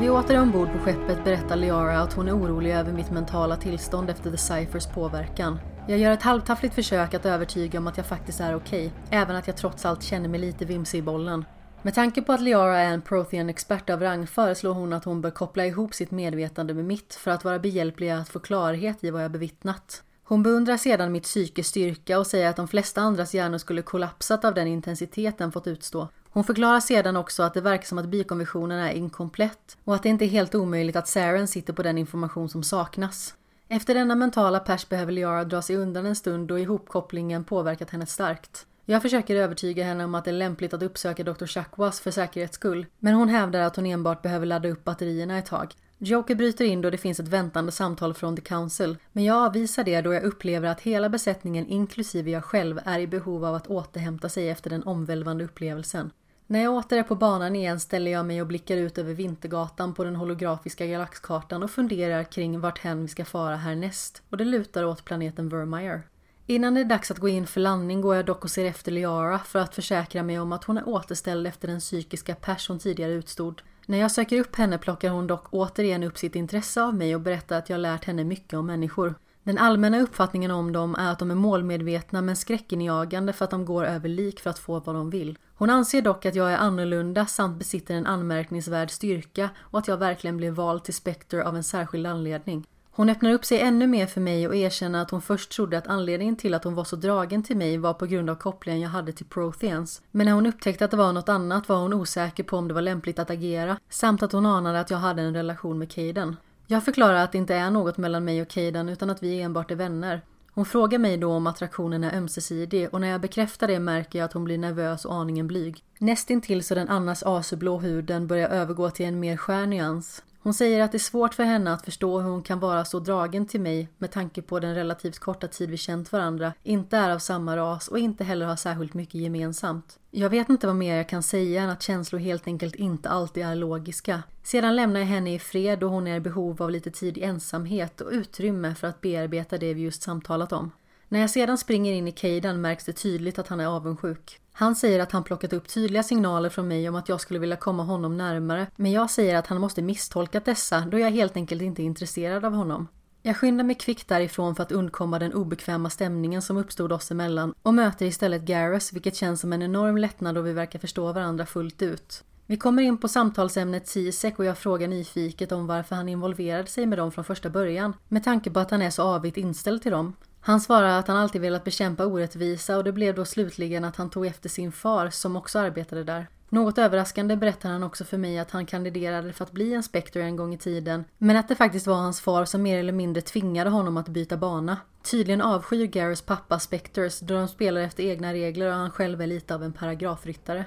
Vi 0.00 0.10
åter 0.10 0.34
är 0.34 0.40
ombord 0.40 0.72
på 0.72 0.78
skeppet 0.78 1.24
berättar 1.24 1.56
Liara 1.56 2.00
att 2.00 2.12
hon 2.12 2.28
är 2.28 2.38
orolig 2.38 2.72
över 2.72 2.92
mitt 2.92 3.10
mentala 3.10 3.56
tillstånd 3.56 4.10
efter 4.10 4.30
The 4.30 4.36
Cyphers 4.36 4.86
påverkan. 4.86 5.58
Jag 5.88 5.98
gör 5.98 6.10
ett 6.10 6.22
halvtaffligt 6.22 6.74
försök 6.74 7.14
att 7.14 7.26
övertyga 7.26 7.78
om 7.78 7.86
att 7.86 7.96
jag 7.96 8.06
faktiskt 8.06 8.40
är 8.40 8.54
okej, 8.54 8.86
okay, 8.86 9.18
även 9.20 9.36
att 9.36 9.46
jag 9.46 9.56
trots 9.56 9.84
allt 9.84 10.02
känner 10.02 10.28
mig 10.28 10.40
lite 10.40 10.64
vimsig 10.64 10.98
i 10.98 11.02
bollen. 11.02 11.44
Med 11.82 11.94
tanke 11.94 12.22
på 12.22 12.32
att 12.32 12.40
Liara 12.40 12.78
är 12.78 12.94
en 12.94 13.02
Prothean-expert 13.02 13.90
av 13.90 14.00
rang 14.00 14.26
föreslår 14.26 14.74
hon 14.74 14.92
att 14.92 15.04
hon 15.04 15.20
bör 15.20 15.30
koppla 15.30 15.66
ihop 15.66 15.94
sitt 15.94 16.10
medvetande 16.10 16.74
med 16.74 16.84
mitt 16.84 17.14
för 17.14 17.30
att 17.30 17.44
vara 17.44 17.58
behjälplig 17.58 18.10
att 18.10 18.28
få 18.28 18.38
klarhet 18.38 19.04
i 19.04 19.10
vad 19.10 19.24
jag 19.24 19.30
bevittnat. 19.30 20.02
Hon 20.24 20.42
beundrar 20.42 20.76
sedan 20.76 21.12
mitt 21.12 21.24
psykes 21.24 21.66
styrka 21.66 22.18
och 22.18 22.26
säger 22.26 22.48
att 22.48 22.56
de 22.56 22.68
flesta 22.68 23.00
andras 23.00 23.34
hjärnor 23.34 23.58
skulle 23.58 23.82
kollapsat 23.82 24.44
av 24.44 24.54
den 24.54 24.66
intensitet 24.66 25.38
den 25.38 25.52
fått 25.52 25.66
utstå. 25.66 26.08
Hon 26.32 26.44
förklarar 26.44 26.80
sedan 26.80 27.16
också 27.16 27.42
att 27.42 27.54
det 27.54 27.60
verkar 27.60 27.84
som 27.84 27.98
att 27.98 28.08
bikonventionen 28.08 28.78
är 28.78 28.92
inkomplett 28.92 29.76
och 29.84 29.94
att 29.94 30.02
det 30.02 30.08
inte 30.08 30.24
är 30.24 30.28
helt 30.28 30.54
omöjligt 30.54 30.96
att 30.96 31.08
Saren 31.08 31.48
sitter 31.48 31.72
på 31.72 31.82
den 31.82 31.98
information 31.98 32.48
som 32.48 32.62
saknas. 32.62 33.34
Efter 33.68 33.94
denna 33.94 34.14
mentala 34.14 34.60
pers 34.60 34.88
behöver 34.88 35.12
Liara 35.12 35.44
dra 35.44 35.62
sig 35.62 35.76
undan 35.76 36.06
en 36.06 36.16
stund 36.16 36.48
då 36.48 36.58
ihopkopplingen 36.58 37.44
påverkat 37.44 37.90
henne 37.90 38.06
starkt. 38.06 38.66
Jag 38.84 39.02
försöker 39.02 39.36
övertyga 39.36 39.84
henne 39.84 40.04
om 40.04 40.14
att 40.14 40.24
det 40.24 40.30
är 40.30 40.32
lämpligt 40.32 40.74
att 40.74 40.82
uppsöka 40.82 41.24
Dr. 41.24 41.46
Chakwas 41.46 42.00
för 42.00 42.10
säkerhets 42.10 42.54
skull, 42.54 42.86
men 42.98 43.14
hon 43.14 43.28
hävdar 43.28 43.60
att 43.60 43.76
hon 43.76 43.86
enbart 43.86 44.22
behöver 44.22 44.46
ladda 44.46 44.68
upp 44.68 44.84
batterierna 44.84 45.38
ett 45.38 45.46
tag. 45.46 45.74
Joker 45.98 46.34
bryter 46.34 46.64
in 46.64 46.82
då 46.82 46.90
det 46.90 46.98
finns 46.98 47.20
ett 47.20 47.28
väntande 47.28 47.72
samtal 47.72 48.14
från 48.14 48.36
The 48.36 48.42
Council, 48.42 48.96
men 49.12 49.24
jag 49.24 49.36
avvisar 49.36 49.84
det 49.84 50.00
då 50.00 50.14
jag 50.14 50.22
upplever 50.22 50.68
att 50.68 50.80
hela 50.80 51.08
besättningen 51.08 51.66
inklusive 51.66 52.30
jag 52.30 52.44
själv 52.44 52.80
är 52.84 52.98
i 52.98 53.06
behov 53.06 53.44
av 53.44 53.54
att 53.54 53.66
återhämta 53.66 54.28
sig 54.28 54.50
efter 54.50 54.70
den 54.70 54.82
omvälvande 54.82 55.44
upplevelsen. 55.44 56.10
När 56.50 56.62
jag 56.62 56.74
åter 56.74 56.98
är 56.98 57.02
på 57.02 57.14
banan 57.14 57.56
igen 57.56 57.80
ställer 57.80 58.10
jag 58.10 58.26
mig 58.26 58.40
och 58.40 58.46
blickar 58.46 58.76
ut 58.76 58.98
över 58.98 59.14
Vintergatan 59.14 59.94
på 59.94 60.04
den 60.04 60.16
holografiska 60.16 60.86
galaxkartan 60.86 61.62
och 61.62 61.70
funderar 61.70 62.24
kring 62.24 62.60
vart 62.60 62.78
hen 62.78 63.02
vi 63.02 63.08
ska 63.08 63.24
fara 63.24 63.56
härnäst 63.56 64.22
och 64.30 64.36
det 64.36 64.44
lutar 64.44 64.84
åt 64.84 65.04
planeten 65.04 65.48
Vermeer. 65.48 66.02
Innan 66.46 66.74
det 66.74 66.80
är 66.80 66.84
dags 66.84 67.10
att 67.10 67.18
gå 67.18 67.28
in 67.28 67.46
för 67.46 67.60
landning 67.60 68.00
går 68.00 68.16
jag 68.16 68.26
dock 68.26 68.44
och 68.44 68.50
ser 68.50 68.64
efter 68.64 68.92
Liara 68.92 69.38
för 69.38 69.58
att 69.58 69.74
försäkra 69.74 70.22
mig 70.22 70.40
om 70.40 70.52
att 70.52 70.64
hon 70.64 70.78
är 70.78 70.88
återställd 70.88 71.46
efter 71.46 71.68
den 71.68 71.80
psykiska 71.80 72.34
pers 72.34 72.68
hon 72.68 72.78
tidigare 72.78 73.12
utstod. 73.12 73.62
När 73.86 73.98
jag 73.98 74.10
söker 74.10 74.40
upp 74.40 74.56
henne 74.56 74.78
plockar 74.78 75.10
hon 75.10 75.26
dock 75.26 75.46
återigen 75.50 76.02
upp 76.02 76.18
sitt 76.18 76.36
intresse 76.36 76.82
av 76.82 76.94
mig 76.94 77.14
och 77.14 77.20
berättar 77.20 77.58
att 77.58 77.70
jag 77.70 77.80
lärt 77.80 78.04
henne 78.04 78.24
mycket 78.24 78.58
om 78.58 78.66
människor. 78.66 79.14
Den 79.42 79.58
allmänna 79.58 80.00
uppfattningen 80.00 80.50
om 80.50 80.72
dem 80.72 80.94
är 80.98 81.12
att 81.12 81.18
de 81.18 81.30
är 81.30 81.34
målmedvetna 81.34 82.22
men 82.22 82.36
skräckinjagande 82.36 83.32
för 83.32 83.44
att 83.44 83.50
de 83.50 83.64
går 83.64 83.84
över 83.84 84.08
lik 84.08 84.40
för 84.40 84.50
att 84.50 84.58
få 84.58 84.80
vad 84.80 84.94
de 84.94 85.10
vill. 85.10 85.38
Hon 85.54 85.70
anser 85.70 86.02
dock 86.02 86.26
att 86.26 86.34
jag 86.34 86.52
är 86.52 86.56
annorlunda 86.56 87.26
samt 87.26 87.58
besitter 87.58 87.94
en 87.94 88.06
anmärkningsvärd 88.06 88.90
styrka 88.90 89.50
och 89.58 89.78
att 89.78 89.88
jag 89.88 89.96
verkligen 89.96 90.36
blev 90.36 90.52
vald 90.52 90.84
till 90.84 90.94
Spectre 90.94 91.44
av 91.44 91.56
en 91.56 91.64
särskild 91.64 92.06
anledning. 92.06 92.66
Hon 92.92 93.10
öppnar 93.10 93.32
upp 93.32 93.44
sig 93.44 93.60
ännu 93.60 93.86
mer 93.86 94.06
för 94.06 94.20
mig 94.20 94.48
och 94.48 94.56
erkänner 94.56 95.02
att 95.02 95.10
hon 95.10 95.22
först 95.22 95.52
trodde 95.52 95.78
att 95.78 95.86
anledningen 95.86 96.36
till 96.36 96.54
att 96.54 96.64
hon 96.64 96.74
var 96.74 96.84
så 96.84 96.96
dragen 96.96 97.42
till 97.42 97.56
mig 97.56 97.78
var 97.78 97.94
på 97.94 98.06
grund 98.06 98.30
av 98.30 98.34
kopplingen 98.34 98.80
jag 98.80 98.88
hade 98.88 99.12
till 99.12 99.26
Protheans. 99.26 100.02
Men 100.10 100.26
när 100.26 100.32
hon 100.32 100.46
upptäckte 100.46 100.84
att 100.84 100.90
det 100.90 100.96
var 100.96 101.12
något 101.12 101.28
annat 101.28 101.68
var 101.68 101.76
hon 101.76 101.92
osäker 101.92 102.44
på 102.44 102.56
om 102.56 102.68
det 102.68 102.74
var 102.74 102.82
lämpligt 102.82 103.18
att 103.18 103.30
agera, 103.30 103.78
samt 103.88 104.22
att 104.22 104.32
hon 104.32 104.46
anade 104.46 104.80
att 104.80 104.90
jag 104.90 104.98
hade 104.98 105.22
en 105.22 105.34
relation 105.34 105.78
med 105.78 105.90
Caden. 105.90 106.36
Jag 106.70 106.84
förklarar 106.84 107.14
att 107.14 107.32
det 107.32 107.38
inte 107.38 107.54
är 107.54 107.70
något 107.70 107.98
mellan 107.98 108.24
mig 108.24 108.42
och 108.42 108.48
Caden 108.48 108.88
utan 108.88 109.10
att 109.10 109.22
vi 109.22 109.40
enbart 109.40 109.70
är 109.70 109.74
vänner. 109.74 110.20
Hon 110.52 110.64
frågar 110.64 110.98
mig 110.98 111.16
då 111.16 111.32
om 111.32 111.46
attraktionen 111.46 112.04
är 112.04 112.16
ömsesidig 112.16 112.88
och 112.92 113.00
när 113.00 113.08
jag 113.08 113.20
bekräftar 113.20 113.68
det 113.68 113.78
märker 113.78 114.18
jag 114.18 114.26
att 114.26 114.32
hon 114.32 114.44
blir 114.44 114.58
nervös 114.58 115.04
och 115.04 115.14
aningen 115.14 115.46
blyg. 115.46 115.82
Nästintill 115.98 116.64
så 116.64 116.74
den 116.74 116.88
annars 116.88 117.22
asurblå 117.22 117.78
huden 117.78 118.26
börjar 118.26 118.48
övergå 118.48 118.90
till 118.90 119.06
en 119.06 119.20
mer 119.20 119.36
skär 119.36 119.66
nyans. 119.66 120.22
Hon 120.42 120.54
säger 120.54 120.82
att 120.82 120.92
det 120.92 120.96
är 120.96 120.98
svårt 120.98 121.34
för 121.34 121.44
henne 121.44 121.72
att 121.72 121.84
förstå 121.84 122.20
hur 122.20 122.30
hon 122.30 122.42
kan 122.42 122.60
vara 122.60 122.84
så 122.84 123.00
dragen 123.00 123.46
till 123.46 123.60
mig 123.60 123.88
med 123.98 124.10
tanke 124.10 124.42
på 124.42 124.60
den 124.60 124.74
relativt 124.74 125.18
korta 125.18 125.48
tid 125.48 125.70
vi 125.70 125.76
känt 125.76 126.12
varandra, 126.12 126.52
inte 126.62 126.96
är 126.96 127.10
av 127.10 127.18
samma 127.18 127.56
ras 127.56 127.88
och 127.88 127.98
inte 127.98 128.24
heller 128.24 128.46
har 128.46 128.56
särskilt 128.56 128.94
mycket 128.94 129.14
gemensamt. 129.14 129.98
Jag 130.10 130.30
vet 130.30 130.48
inte 130.48 130.66
vad 130.66 130.76
mer 130.76 130.96
jag 130.96 131.08
kan 131.08 131.22
säga 131.22 131.62
än 131.62 131.70
att 131.70 131.82
känslor 131.82 132.20
helt 132.20 132.46
enkelt 132.46 132.74
inte 132.74 133.08
alltid 133.08 133.44
är 133.44 133.54
logiska. 133.54 134.22
Sedan 134.42 134.76
lämnar 134.76 135.00
jag 135.00 135.06
henne 135.06 135.34
i 135.34 135.38
fred 135.38 135.78
då 135.78 135.88
hon 135.88 136.06
är 136.06 136.16
i 136.16 136.20
behov 136.20 136.62
av 136.62 136.70
lite 136.70 136.90
tid 136.90 137.18
i 137.18 137.22
ensamhet 137.22 138.00
och 138.00 138.10
utrymme 138.12 138.74
för 138.74 138.86
att 138.88 139.00
bearbeta 139.00 139.58
det 139.58 139.74
vi 139.74 139.82
just 139.82 140.02
samtalat 140.02 140.52
om. 140.52 140.70
När 141.08 141.20
jag 141.20 141.30
sedan 141.30 141.58
springer 141.58 141.92
in 141.92 142.08
i 142.08 142.12
Caden 142.12 142.60
märks 142.60 142.84
det 142.84 142.92
tydligt 142.92 143.38
att 143.38 143.48
han 143.48 143.60
är 143.60 143.66
avundsjuk. 143.66 144.40
Han 144.60 144.76
säger 144.76 145.00
att 145.00 145.12
han 145.12 145.24
plockat 145.24 145.52
upp 145.52 145.68
tydliga 145.68 146.02
signaler 146.02 146.48
från 146.48 146.68
mig 146.68 146.88
om 146.88 146.94
att 146.94 147.08
jag 147.08 147.20
skulle 147.20 147.40
vilja 147.40 147.56
komma 147.56 147.82
honom 147.82 148.16
närmare, 148.16 148.66
men 148.76 148.92
jag 148.92 149.10
säger 149.10 149.36
att 149.36 149.46
han 149.46 149.60
måste 149.60 149.82
misstolkat 149.82 150.44
dessa 150.44 150.80
då 150.80 150.98
jag 150.98 151.10
helt 151.10 151.36
enkelt 151.36 151.62
inte 151.62 151.82
är 151.82 151.84
intresserad 151.84 152.44
av 152.44 152.52
honom. 152.52 152.88
Jag 153.22 153.36
skyndar 153.36 153.64
mig 153.64 153.74
kvickt 153.74 154.08
därifrån 154.08 154.54
för 154.54 154.62
att 154.62 154.72
undkomma 154.72 155.18
den 155.18 155.34
obekväma 155.34 155.90
stämningen 155.90 156.42
som 156.42 156.56
uppstod 156.56 156.92
oss 156.92 157.10
emellan 157.10 157.54
och 157.62 157.74
möter 157.74 158.06
istället 158.06 158.42
Garrus 158.42 158.92
vilket 158.92 159.16
känns 159.16 159.40
som 159.40 159.52
en 159.52 159.62
enorm 159.62 159.98
lättnad 159.98 160.34
då 160.34 160.40
vi 160.40 160.52
verkar 160.52 160.78
förstå 160.78 161.12
varandra 161.12 161.46
fullt 161.46 161.82
ut. 161.82 162.24
Vi 162.46 162.56
kommer 162.56 162.82
in 162.82 162.98
på 162.98 163.08
samtalsämnet 163.08 163.88
Cisek 163.88 164.38
och 164.38 164.44
jag 164.44 164.58
frågar 164.58 164.88
nyfiket 164.88 165.52
om 165.52 165.66
varför 165.66 165.96
han 165.96 166.08
involverade 166.08 166.68
sig 166.68 166.86
med 166.86 166.98
dem 166.98 167.12
från 167.12 167.24
första 167.24 167.50
början 167.50 167.92
med 168.08 168.24
tanke 168.24 168.50
på 168.50 168.60
att 168.60 168.70
han 168.70 168.82
är 168.82 168.90
så 168.90 169.02
avigt 169.02 169.36
inställd 169.36 169.82
till 169.82 169.92
dem. 169.92 170.14
Han 170.40 170.60
svarar 170.60 170.98
att 170.98 171.08
han 171.08 171.16
alltid 171.16 171.40
velat 171.40 171.64
bekämpa 171.64 172.06
orättvisa 172.06 172.76
och 172.76 172.84
det 172.84 172.92
blev 172.92 173.14
då 173.14 173.24
slutligen 173.24 173.84
att 173.84 173.96
han 173.96 174.10
tog 174.10 174.26
efter 174.26 174.48
sin 174.48 174.72
far 174.72 175.10
som 175.10 175.36
också 175.36 175.58
arbetade 175.58 176.04
där. 176.04 176.26
Något 176.48 176.78
överraskande 176.78 177.36
berättar 177.36 177.68
han 177.68 177.82
också 177.82 178.04
för 178.04 178.18
mig 178.18 178.38
att 178.38 178.50
han 178.50 178.66
kandiderade 178.66 179.32
för 179.32 179.44
att 179.44 179.52
bli 179.52 179.74
en 179.74 179.82
Spectre 179.82 180.22
en 180.22 180.36
gång 180.36 180.54
i 180.54 180.58
tiden, 180.58 181.04
men 181.18 181.36
att 181.36 181.48
det 181.48 181.56
faktiskt 181.56 181.86
var 181.86 181.94
hans 181.94 182.20
far 182.20 182.44
som 182.44 182.62
mer 182.62 182.78
eller 182.78 182.92
mindre 182.92 183.22
tvingade 183.22 183.70
honom 183.70 183.96
att 183.96 184.08
byta 184.08 184.36
bana. 184.36 184.76
Tydligen 185.10 185.40
avskyr 185.40 185.86
Garrus 185.86 186.22
pappa 186.22 186.58
Spectres 186.58 187.20
då 187.20 187.34
de 187.34 187.48
spelar 187.48 187.80
efter 187.80 188.04
egna 188.04 188.32
regler 188.32 188.66
och 188.66 188.74
han 188.74 188.90
själv 188.90 189.22
är 189.22 189.26
lite 189.26 189.54
av 189.54 189.62
en 189.62 189.72
paragrafryttare. 189.72 190.64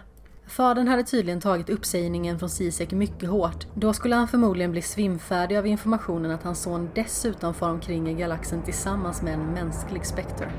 Fadern 0.47 0.87
hade 0.87 1.03
tydligen 1.03 1.41
tagit 1.41 1.69
uppsägningen 1.69 2.39
från 2.39 2.49
Sisek 2.49 2.91
mycket 2.91 3.29
hårt. 3.29 3.67
Då 3.73 3.93
skulle 3.93 4.15
han 4.15 4.27
förmodligen 4.27 4.71
bli 4.71 4.81
svimfärdig 4.81 5.57
av 5.57 5.67
informationen 5.67 6.31
att 6.31 6.43
hans 6.43 6.61
son 6.61 6.89
dessutom 6.95 7.53
far 7.53 7.69
omkring 7.69 8.09
i 8.09 8.13
galaxen 8.13 8.63
tillsammans 8.63 9.21
med 9.21 9.33
en 9.33 9.45
mänsklig 9.45 10.05
Spectre. 10.05 10.51